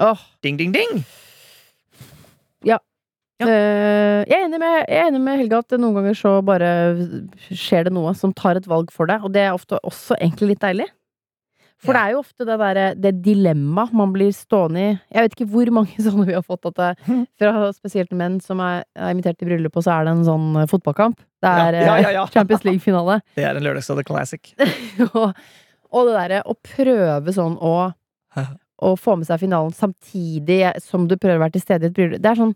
Åh, 0.00 0.20
Ding, 0.42 0.58
ding, 0.58 0.72
ding! 0.74 1.04
Ja. 3.40 3.48
jeg, 4.28 4.36
er 4.36 4.44
enig 4.46 4.60
med, 4.60 4.76
jeg 4.86 5.00
er 5.00 5.08
enig 5.10 5.20
med 5.24 5.38
Helga 5.40 5.58
at 5.64 5.74
noen 5.80 5.96
ganger 5.96 6.16
så 6.18 6.36
bare 6.44 6.70
skjer 7.50 7.88
det 7.88 7.92
noe 7.96 8.12
som 8.18 8.32
tar 8.36 8.60
et 8.60 8.66
valg 8.70 8.90
for 8.94 9.08
deg, 9.10 9.24
og 9.24 9.32
det 9.34 9.46
er 9.48 9.54
ofte 9.56 9.78
også 9.86 10.18
egentlig 10.20 10.54
litt 10.54 10.64
deilig. 10.64 10.88
For 11.80 11.96
Ja. 11.96 12.00
det 12.02 12.10
er 12.10 12.12
jo 12.12 12.18
ofte 12.20 12.44
det 12.44 12.56
derre 12.60 12.82
det 13.00 13.12
dilemmaet 13.24 13.94
man 13.96 14.10
blir 14.12 14.34
stående 14.36 14.80
i. 14.84 14.88
Jeg 15.16 15.22
vet 15.24 15.36
ikke 15.38 15.46
hvor 15.54 15.70
mange 15.72 15.96
sånne 16.04 16.26
vi 16.28 16.34
har 16.36 16.44
fått 16.44 16.68
at 16.68 16.76
det, 16.76 16.90
fra 17.40 17.70
spesielt 17.72 18.12
menn 18.12 18.36
som 18.44 18.60
er, 18.60 18.84
er 18.94 19.14
invitert 19.14 19.38
til 19.40 19.48
bryllup, 19.48 19.78
og 19.80 19.86
så 19.86 19.94
er 19.96 20.04
det 20.04 20.12
en 20.18 20.26
sånn 20.28 20.50
eh, 20.60 20.68
fotballkamp. 20.68 21.16
Det 21.40 21.54
er 21.64 21.78
eh, 21.80 22.12
ja. 22.18 22.26
Champions 22.34 22.66
League-finale. 22.68 23.22
Det 23.38 23.46
er 23.48 23.56
en 23.56 23.64
lørdagsdag 23.64 24.04
classic. 24.10 24.52
og, 25.14 25.32
og 25.90 26.10
det 26.10 26.18
derre 26.18 26.42
å 26.44 26.58
prøve 26.60 27.32
sånn 27.32 27.56
å 27.56 27.74
Å 28.80 28.90
få 28.96 29.16
med 29.20 29.26
seg 29.28 29.40
finalen 29.42 29.72
samtidig 29.76 30.62
som 30.80 31.02
du 31.08 31.16
prøver 31.20 31.36
å 31.36 31.42
være 31.42 31.56
til 31.58 31.64
stede 31.64 31.84
i 31.84 31.90
et 31.90 31.96
bryllup. 31.96 32.20
Det 32.24 32.30
er 32.30 32.38
sånn 32.38 32.52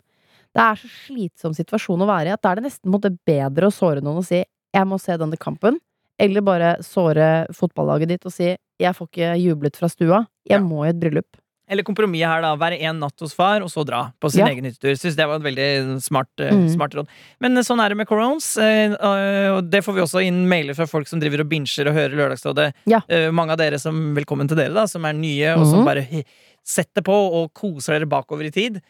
Det 0.54 0.62
er 0.62 0.78
så 0.78 0.88
slitsom 1.08 1.54
situasjon 1.56 2.04
å 2.04 2.06
være 2.06 2.30
i 2.30 2.34
at 2.36 2.42
da 2.42 2.52
er 2.52 2.60
det 2.60 2.68
nesten 2.70 2.94
bedre 3.26 3.66
å 3.66 3.74
såre 3.74 4.00
noen 4.02 4.18
og 4.22 4.24
si 4.24 4.44
'jeg 4.74 4.86
må 4.86 4.98
se 5.00 5.16
denne 5.16 5.36
kampen', 5.36 5.78
eller 6.18 6.40
bare 6.42 6.76
såre 6.82 7.46
fotballaget 7.52 8.08
ditt 8.08 8.26
og 8.26 8.32
si 8.32 8.56
'jeg 8.80 8.94
får 8.94 9.08
ikke 9.08 9.40
jublet 9.42 9.76
fra 9.76 9.88
stua', 9.88 10.26
jeg 10.48 10.58
Ja. 10.58 10.58
må 10.60 10.84
i 10.86 10.90
et 10.90 11.00
bryllup'. 11.00 11.40
Eller 11.66 11.82
kompromisset 11.82 12.28
her, 12.28 12.42
da. 12.42 12.54
Være 12.56 12.78
én 12.78 12.98
natt 13.00 13.18
hos 13.18 13.32
far, 13.32 13.62
og 13.62 13.68
så 13.70 13.86
dra 13.86 14.12
på 14.20 14.30
sin 14.30 14.46
Ja. 14.46 14.52
egen 14.52 14.64
hyttetur. 14.64 14.92
Syns 15.00 15.16
det 15.16 15.26
var 15.26 15.36
et 15.36 15.42
veldig 15.42 15.98
smart, 16.02 16.28
eh, 16.38 16.50
Mm. 16.52 16.68
smart 16.68 16.92
råd. 16.92 17.06
Men 17.40 17.56
eh, 17.56 17.62
sånn 17.62 17.80
er 17.82 17.88
det 17.88 17.96
med 17.96 18.06
corones. 18.06 18.58
eh, 18.58 19.48
Og 19.50 19.70
det 19.70 19.82
får 19.82 19.94
vi 19.94 20.00
også 20.02 20.22
inn 20.26 20.46
mailer 20.46 20.74
fra 20.74 20.84
folk 20.86 21.08
som 21.08 21.18
driver 21.20 21.40
og 21.40 21.48
binger 21.48 21.86
og 21.88 21.94
hører 21.94 22.14
Lørdagsrådet. 22.14 22.72
Ja. 22.86 23.00
Mange 23.32 23.52
av 23.52 23.56
dere 23.58 23.78
som 23.80 24.14
Velkommen 24.14 24.46
til 24.46 24.56
dere, 24.58 24.74
da, 24.74 24.84
som 24.86 25.04
er 25.06 25.14
nye, 25.14 25.56
og 25.56 25.66
som 25.66 25.78
Mhm. 25.80 25.84
bare 25.86 26.24
setter 26.62 27.00
på 27.02 27.12
og 27.32 27.54
koser 27.54 27.98
dere 27.98 28.06
bakover 28.06 28.44
i 28.44 28.50
tid. 28.50 28.82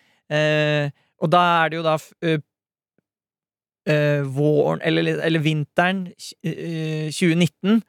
Eh, 1.25 1.27
Og 1.27 1.31
da 1.33 1.43
er 1.65 1.71
det 1.73 1.77
jo 1.81 1.85
da 1.87 1.95
uh, 1.97 2.29
eh, 2.29 2.39
eh, 3.89 4.23
våren, 4.25 4.81
eller, 4.85 5.19
eller 5.25 5.41
vinteren 5.45 6.07
uh, 6.13 7.09
2019 7.13 7.83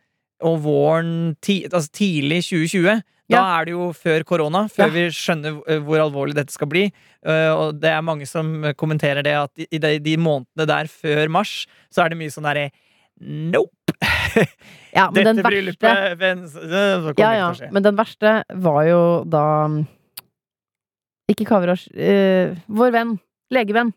og 0.45 0.57
våren 0.65 1.35
ti, 1.41 1.63
altså 1.71 1.91
tidlig 1.95 2.41
2020. 2.43 3.01
Da 3.25 3.37
Ja. 3.39 3.59
er 3.59 3.65
det 3.65 3.71
jo 3.73 3.87
før 3.93 4.23
korona, 4.23 4.67
før 4.69 4.85
Ja. 4.85 4.93
vi 4.93 5.05
skjønner 5.09 5.55
eh, 5.67 5.79
hvor 5.81 5.97
alvorlig 5.97 6.35
dette 6.35 6.53
skal 6.53 6.67
bli. 6.69 6.91
Eh, 7.25 7.49
og 7.55 7.79
det 7.81 7.89
er 7.89 8.01
mange 8.05 8.27
som 8.27 8.63
eh, 8.63 8.73
kommenterer 8.77 9.23
det, 9.23 9.33
at 9.33 9.51
i, 9.71 9.79
de, 9.79 9.97
de 9.99 10.15
månedene 10.17 10.67
der 10.67 10.85
før 10.87 11.27
mars, 11.29 11.65
så 11.89 12.03
er 12.05 12.09
det 12.09 12.19
mye 12.19 12.29
sånn 12.29 12.45
derre 12.45 12.67
Nope! 13.17 13.95
Ja, 14.93 15.09
men 15.09 15.23
Dette 15.23 15.23
den 15.23 15.37
verste 15.39 15.47
bryllupet 15.47 16.19
kommer 16.19 17.19
Ja, 17.23 17.31
ja, 17.39 17.69
men 17.71 17.83
den 17.83 17.95
verste 17.97 18.43
var 18.53 18.83
jo 18.85 19.01
da 19.25 19.43
Ikke 21.31 21.45
Kavrash, 21.47 21.89
Uh, 21.95 22.53
vår 22.67 22.91
venn. 22.93 23.15
Legevenn. 23.53 23.93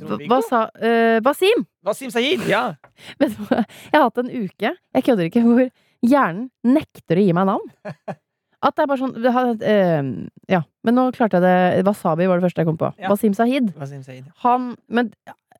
Hva, 0.00 0.40
sa 0.46 0.64
uh, 0.80 1.18
Basim! 1.24 1.66
Basim 1.84 2.10
Sayid, 2.12 2.46
ja! 2.48 2.74
Vet 3.20 3.34
du 3.36 3.44
hva? 3.48 3.64
Jeg 3.90 3.96
har 3.98 4.06
hatt 4.06 4.20
en 4.22 4.32
uke, 4.32 4.72
jeg 4.72 5.06
kødder 5.06 5.28
ikke, 5.28 5.42
hvor 5.44 5.62
hjernen 6.06 6.48
nekter 6.64 7.20
å 7.20 7.24
gi 7.26 7.34
meg 7.36 7.48
navn. 7.50 7.68
At 8.64 8.76
det 8.76 8.84
er 8.84 8.88
bare 8.90 9.00
sånn 9.00 9.14
det 9.24 9.30
har, 9.32 9.52
eh, 9.64 10.08
Ja, 10.52 10.58
men 10.84 10.96
nå 10.96 11.06
klarte 11.16 11.38
jeg 11.38 11.46
det. 11.46 11.84
Wasabi 11.88 12.26
var 12.28 12.36
det 12.36 12.44
første 12.44 12.60
jeg 12.60 12.68
kom 12.68 12.76
på. 12.80 12.90
Ja. 13.00 13.08
Basim 13.08 13.32
Sahid. 13.36 13.70
Basim 13.76 14.02
Sahid. 14.04 14.26
Han 14.44 14.74
men, 14.92 15.08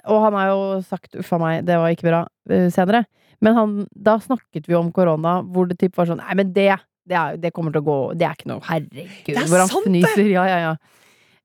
Og 0.05 0.21
han 0.27 0.37
har 0.37 0.51
jo 0.51 0.61
sagt 0.85 1.17
'uffa 1.17 1.39
meg, 1.41 1.65
det 1.65 1.79
var 1.81 1.93
ikke 1.93 2.09
bra' 2.09 2.27
uh, 2.29 2.69
senere. 2.73 3.07
Men 3.41 3.57
han, 3.57 3.73
da 3.97 4.19
snakket 4.21 4.69
vi 4.69 4.77
om 4.77 4.93
korona, 4.93 5.41
hvor 5.41 5.69
det 5.69 5.79
typ 5.81 5.97
var 5.97 6.09
sånn 6.09 6.21
'nei, 6.21 6.37
men 6.37 6.53
det, 6.53 6.77
det, 7.09 7.17
er, 7.17 7.37
det 7.41 7.51
kommer 7.57 7.73
til 7.75 7.81
å 7.83 7.87
gå 7.87 7.99
Det 8.19 8.27
er 8.29 8.35
ikke 8.37 8.49
noe 8.51 8.61
Herregud, 8.67 9.27
Det 9.27 9.37
er 9.41 9.49
hvor 9.51 9.63
han 9.65 9.71
fnyser. 9.87 10.27
Ja, 10.31 10.45
ja, 10.49 10.59
ja. 10.69 10.73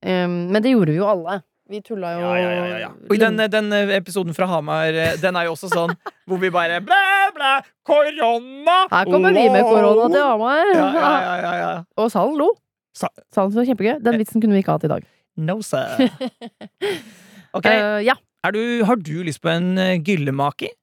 Um, 0.05 0.33
men 0.53 0.61
det 0.61 0.73
gjorde 0.75 0.91
vi 0.93 0.99
jo 0.99 1.07
alle. 1.09 1.39
Vi 1.71 1.79
tulla 1.81 2.11
jo 2.13 2.19
Ja, 2.21 2.33
ja, 2.37 2.65
ja. 2.83 2.89
Og 3.09 3.15
i 3.15 3.21
den, 3.21 3.39
den 3.49 3.71
eh, 3.73 3.95
episoden 3.97 4.35
fra 4.37 4.45
Hamar, 4.51 4.93
eh, 4.93 5.15
den 5.17 5.37
er 5.39 5.47
jo 5.47 5.55
også 5.55 5.71
sånn 5.71 5.95
hvor 6.29 6.37
vi 6.41 6.51
bare 6.53 6.77
blæ, 6.85 6.99
blæ, 7.33 7.53
korona! 7.87 8.75
Her 8.91 9.09
kommer 9.09 9.33
vi 9.33 9.47
med 9.49 9.65
korona 9.65 10.05
til 10.13 10.21
Hamar! 10.21 10.61
Ja, 10.75 10.85
ja, 10.93 11.09
ja, 11.23 11.33
ja, 11.41 11.53
ja. 11.63 11.71
Og 12.03 12.11
salen 12.13 12.37
lo. 12.37 12.51
Sa- 12.95 13.09
Salen 13.33 13.55
var 13.57 13.65
kjempegøy. 13.71 13.95
Den 14.05 14.19
vitsen 14.21 14.43
kunne 14.43 14.53
vi 14.53 14.61
ikke 14.61 14.75
hatt 14.77 14.85
i 14.85 14.91
dag. 14.93 15.07
No, 15.41 15.57
sir. 15.65 15.97
Ok, 17.55 17.65
Uh, 17.71 18.01
ja. 18.03 18.13
du, 18.51 18.61
har 18.83 18.97
du 18.99 19.13
lyst 19.23 19.39
på 19.41 19.47
en 19.47 19.77
gyllemaker? 20.03 20.73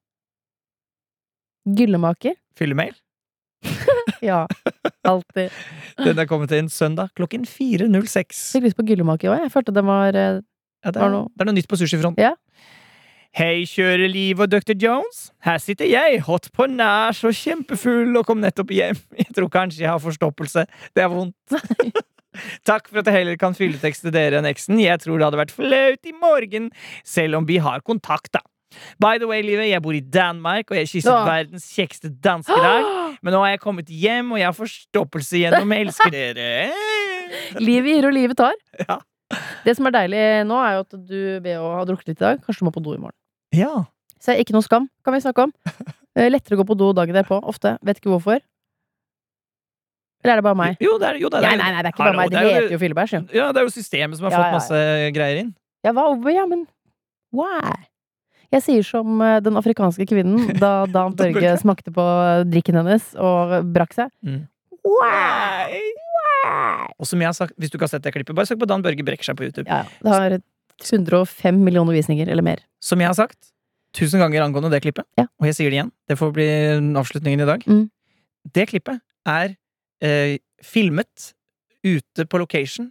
Gyllemaker. 1.69 2.35
Fyllemail? 2.57 2.95
Ja. 4.22 4.44
Alltid. 5.07 5.51
Den 5.98 6.18
er 6.22 6.29
kommet 6.31 6.53
inn 6.55 6.68
søndag 6.70 7.11
klokken 7.18 7.42
4.06. 7.48 8.42
Fikk 8.55 8.68
lyst 8.68 8.79
på 8.79 8.85
gyllemaker 8.87 9.33
òg. 9.33 9.40
Jeg 9.46 9.53
følte 9.55 9.75
den 9.75 9.88
var 9.88 10.14
eh, 10.14 10.38
Ja, 10.85 10.90
det, 10.92 11.01
Var 11.01 11.09
er, 11.09 11.14
noe- 11.16 11.29
det 11.35 11.42
er 11.44 11.51
noe 11.51 11.57
nytt 11.59 11.68
på 11.70 11.79
sushifronten. 11.81 12.22
Ja. 12.22 12.35
Hei, 13.33 13.62
kjøreliv 13.64 14.42
og 14.44 14.51
Dr. 14.53 14.75
Jones. 14.77 15.31
Her 15.46 15.57
sitter 15.62 15.88
jeg, 15.88 16.18
hot 16.27 16.51
på 16.53 16.66
nær 16.68 17.16
og 17.25 17.33
kjempefull 17.38 18.12
og 18.20 18.27
kom 18.29 18.42
nettopp 18.44 18.70
hjem. 18.77 18.98
Jeg 19.22 19.31
tror 19.38 19.48
kanskje 19.55 19.87
jeg 19.87 19.90
har 19.90 20.03
forstoppelse. 20.05 20.66
Det 20.92 21.03
er 21.07 21.09
vondt. 21.11 21.57
Takk 22.68 22.87
for 22.88 23.01
at 23.03 23.09
jeg 23.11 23.16
heller 23.18 23.37
kan 23.40 23.53
fylletekste 23.57 24.12
dere 24.12 24.38
enn 24.40 24.46
eksen. 24.48 24.79
Jeg 24.81 25.01
tror 25.03 25.18
det 25.20 25.27
hadde 25.27 25.40
vært 25.42 25.53
flaut 25.57 26.09
i 26.09 26.14
morgen, 26.16 26.70
selv 27.05 27.37
om 27.40 27.48
vi 27.48 27.59
har 27.61 27.83
kontakt, 27.85 28.31
da. 28.37 28.40
By 29.03 29.21
the 29.21 29.29
way, 29.31 29.43
livet, 29.45 29.69
jeg 29.71 29.83
bor 29.85 29.97
i 29.97 30.03
Danmark, 30.03 30.71
og 30.73 30.79
jeg 30.79 30.91
kysset 30.91 31.11
ja. 31.13 31.23
verdens 31.29 31.69
kjekkeste 31.75 32.13
danske 32.25 32.59
dag. 32.65 32.89
Men 33.23 33.37
nå 33.37 33.41
har 33.45 33.55
jeg 33.55 33.63
kommet 33.63 33.91
hjem, 33.93 34.35
og 34.35 34.41
jeg 34.41 34.49
har 34.49 34.59
forstoppelse 34.59 35.43
gjennom 35.45 35.73
jeg 35.75 35.87
elsker 35.87 36.15
dere. 36.15 36.51
Livet 37.63 37.97
gir 37.97 38.11
og 38.11 38.17
livet 38.19 38.39
tar. 38.43 38.59
Ja. 38.89 39.01
Det 39.65 39.73
som 39.79 39.87
er 39.89 39.95
deilig 39.95 40.23
nå, 40.45 40.59
er 40.61 40.75
jo 40.77 40.81
at 40.83 40.97
du 41.09 41.21
ved 41.41 41.55
å 41.57 41.71
ha 41.79 41.85
drukket 41.89 42.11
litt 42.11 42.19
i 42.19 42.25
dag, 42.27 42.41
kanskje 42.45 42.61
du 42.61 42.67
må 42.69 42.73
på 42.75 42.83
do 42.85 42.93
i 42.93 43.01
morgen. 43.01 43.17
Ja. 43.57 43.87
Så 44.21 44.37
ikke 44.37 44.53
noe 44.53 44.67
skam, 44.67 44.91
kan 45.05 45.17
vi 45.17 45.25
snakke 45.25 45.49
om. 45.49 45.57
Eh, 46.13 46.27
Lettere 46.29 46.59
å 46.59 46.61
gå 46.61 46.67
på 46.69 46.75
do 46.77 46.91
dagen 46.93 47.17
derpå, 47.17 47.39
ofte. 47.49 47.71
Vet 47.89 47.97
ikke 47.97 48.11
hvorfor. 48.13 48.43
Eller 50.21 50.35
er 50.35 50.43
det 50.43 50.45
bare 50.45 50.59
meg? 50.59 50.83
Jo, 50.85 50.99
det 51.01 51.09
er, 51.09 51.19
jo, 51.23 51.31
det 51.33 51.41
er, 51.41 51.47
Nei, 51.47 51.55
nei, 51.57 51.71
nei, 51.73 51.81
det 51.83 51.89
er 51.89 51.95
ikke 51.95 52.05
bare 52.05 52.19
meg. 52.19 52.29
Det 52.29 52.43
det 52.45 52.51
heter 52.53 52.75
jo 52.77 52.81
fyllebæsj. 52.83 53.15
Ja, 53.33 53.47
det 53.49 53.63
er 53.63 53.65
jo 53.67 53.73
systemet 53.73 54.21
som 54.21 54.29
har 54.29 54.35
Ja, 54.35 54.43
fått 54.45 54.59
masse 54.59 54.83
greier 55.17 55.41
inn. 55.41 55.49
Ja, 55.83 55.95
hva? 55.97 56.05
Ja, 56.31 56.45
men 56.47 56.67
why? 57.35 57.73
Jeg 58.53 58.65
sier 58.67 58.85
som 58.87 59.21
eh, 59.25 59.38
den 59.45 59.57
afrikanske 59.61 60.07
kvinnen 60.11 60.53
da 60.62 60.85
Dan 60.91 61.15
Børge 61.19 61.55
smakte 61.62 61.93
på 61.95 62.05
drikken 62.51 62.77
hennes 62.83 63.12
og 63.17 63.59
brakk 63.73 63.97
seg. 63.97 64.12
Mm. 64.27 64.43
Wow! 64.83 65.77
Og 66.99 67.09
som 67.09 67.23
jeg 67.23 67.31
har 67.31 67.37
sagt, 67.37 67.55
hvis 67.59 67.71
du 67.73 67.77
ikke 67.79 67.87
har 67.88 67.95
sett 67.95 68.05
det 68.05 68.12
klippet, 68.15 68.35
bare 68.37 68.49
søk 68.51 68.61
på 68.61 68.69
Dan 68.69 68.83
Børge 68.85 69.05
brekker 69.07 69.27
seg 69.27 69.38
på 69.38 69.47
YouTube. 69.47 69.69
Ja, 69.71 69.83
ja. 69.87 70.03
det 70.03 70.12
har 70.12 70.37
105 70.83 71.59
millioner 71.62 71.95
visninger, 71.97 72.29
eller 72.31 72.45
mer. 72.47 72.62
Som 72.83 73.03
jeg 73.03 73.11
har 73.11 73.19
sagt 73.19 73.53
tusen 73.97 74.23
ganger 74.23 74.41
angående 74.45 74.71
det 74.73 74.81
klippet, 74.87 75.05
Ja. 75.21 75.27
og 75.38 75.47
jeg 75.51 75.55
sier 75.59 75.69
det 75.71 75.77
igjen, 75.77 75.93
det 76.09 76.17
får 76.17 76.31
bli 76.33 76.47
avslutningen 76.97 77.43
i 77.45 77.49
dag. 77.49 77.65
Mm. 77.69 77.83
Det 78.57 78.65
klippet 78.71 79.03
er 79.29 79.53
eh, 80.03 80.38
filmet 80.65 81.33
ute 81.85 82.25
på 82.27 82.41
location. 82.41 82.91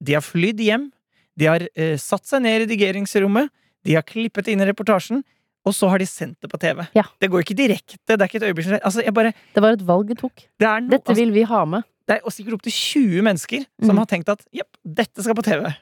De 0.00 0.14
har 0.14 0.22
flydd 0.24 0.60
hjem. 0.62 0.90
De 1.36 1.48
har 1.50 1.64
eh, 1.74 1.96
satt 2.00 2.24
seg 2.28 2.44
ned 2.44 2.60
i 2.60 2.62
redigeringsrommet. 2.64 3.50
De 3.86 3.94
har 3.98 4.04
klippet 4.06 4.48
inn 4.52 4.60
i 4.62 4.68
reportasjen. 4.68 5.22
Og 5.66 5.74
så 5.74 5.88
har 5.90 5.98
de 5.98 6.06
sendt 6.06 6.38
det 6.44 6.46
på 6.52 6.58
TV. 6.62 6.84
Ja. 6.94 7.02
Det 7.18 7.26
går 7.32 7.42
ikke 7.42 7.56
direkte. 7.58 7.96
Det 8.06 8.14
er 8.20 8.28
ikke 8.28 8.38
et 8.38 8.44
øyeblikk 8.46 8.68
Altså, 8.86 9.02
bare 9.10 9.32
Det 9.54 9.62
var 9.64 9.74
et 9.74 9.82
valg 9.88 10.12
vi 10.12 10.14
tok. 10.14 10.44
Det 10.62 10.68
no, 10.68 10.92
Dette 10.92 11.10
altså, 11.10 11.18
vil 11.18 11.32
vi 11.34 11.42
ha 11.42 11.64
med. 11.66 11.82
det 12.06 12.20
er 12.20 12.30
sikkert 12.30 12.54
opptil 12.60 12.72
20 12.72 13.22
mennesker 13.26 13.64
som 13.82 13.96
Mm. 13.96 13.98
har 13.98 14.06
tenkt 14.06 14.28
at 14.30 14.44
jepp, 14.54 14.68
dette 14.86 15.22
skal 15.24 15.34
på 15.34 15.42
TV. 15.42 15.74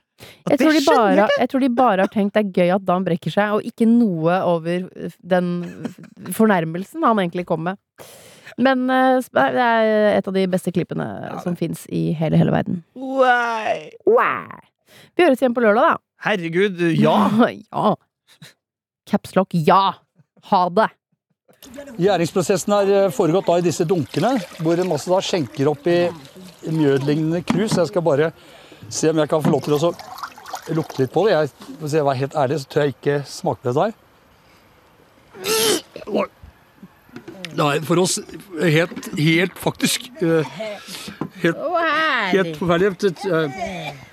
Jeg 0.48 0.58
tror, 0.58 0.72
bare, 0.86 1.28
jeg 1.38 1.48
tror 1.50 1.60
de 1.60 1.68
bare 1.68 2.00
har 2.00 2.08
tenkt 2.08 2.32
det 2.32 2.46
er 2.46 2.52
gøy 2.62 2.74
at 2.76 2.84
Dan 2.86 3.04
brekker 3.04 3.30
seg, 3.34 3.52
og 3.58 3.62
ikke 3.66 3.84
noe 3.84 4.36
over 4.46 4.88
den 5.20 5.48
fornærmelsen 6.32 7.04
han 7.04 7.18
egentlig 7.18 7.44
kom 7.48 7.64
med. 7.68 7.76
Men 8.56 8.88
eh, 8.88 9.18
det 9.34 9.64
er 9.66 10.18
et 10.18 10.28
av 10.30 10.36
de 10.36 10.46
beste 10.48 10.72
klippene 10.72 11.06
som 11.42 11.56
fins 11.58 11.84
i 11.90 12.12
hele, 12.16 12.38
hele 12.38 12.54
verden. 12.54 12.82
Wow. 12.94 13.90
Wow. 14.06 14.60
Vi 15.18 15.26
høres 15.26 15.42
igjen 15.42 15.54
på 15.56 15.64
lørdag, 15.64 15.82
da. 15.90 15.96
Herregud, 16.22 16.80
ja! 16.94 17.16
ja. 17.70 17.96
Capslock, 19.10 19.54
ja! 19.54 19.94
Ha 20.50 20.68
det! 20.70 20.90
Gjæringsprosessen 21.96 22.74
har 22.74 22.90
eh, 22.92 23.10
foregått 23.14 23.48
da 23.48 23.56
i 23.58 23.64
disse 23.64 23.86
dunkene, 23.88 24.34
hvor 24.60 24.78
en 24.80 24.90
masse 24.90 25.08
da 25.10 25.20
skjenker 25.24 25.70
opp 25.70 25.86
i 25.88 25.98
mjødlignende 26.68 27.40
krus. 27.46 27.78
Jeg 27.78 27.88
skal 27.90 28.04
bare 28.04 28.30
se 28.92 29.10
om 29.10 29.20
jeg 29.20 29.30
kan 29.30 29.42
få 29.44 29.52
lov 29.52 29.64
til 29.64 29.76
å 29.76 29.80
så 29.86 29.92
lukte 30.76 31.02
litt 31.02 31.12
på 31.12 31.26
det. 31.26 31.34
Jeg, 31.34 31.74
hvis 31.80 31.96
jeg 31.98 32.06
var 32.06 32.20
helt 32.20 32.36
ærlig, 32.40 32.60
så 32.60 32.70
tør 32.72 32.86
jeg 32.86 32.96
ikke 32.96 33.18
smake 33.28 33.68
det 33.68 33.76
der. 33.80 33.92
Nei, 37.54 37.74
for 37.86 38.02
oss 38.02 38.18
helt, 38.58 39.10
helt 39.14 39.60
faktisk 39.62 40.08
eh, 40.24 40.56
Helt, 41.44 41.60
helt 42.32 42.56
forferdelig. 42.60 43.12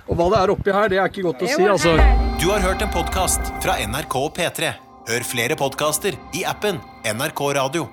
Og 0.09 0.17
hva 0.19 0.27
det 0.33 0.41
er 0.41 0.53
oppi 0.55 0.75
her, 0.75 0.91
det 0.91 0.99
er 0.99 1.07
ikke 1.11 1.25
godt 1.29 1.45
å 1.45 1.51
si, 1.53 1.63
altså. 1.71 1.95
Du 2.41 2.49
har 2.51 2.63
hørt 2.65 2.83
en 2.83 2.91
podkast 2.91 3.53
fra 3.63 3.77
NRK 3.85 4.19
P3. 4.37 4.75
Hør 5.11 5.25
flere 5.25 5.57
podkaster 5.57 6.19
i 6.37 6.45
appen 6.47 6.77
NRK 7.07 7.47
Radio. 7.57 7.89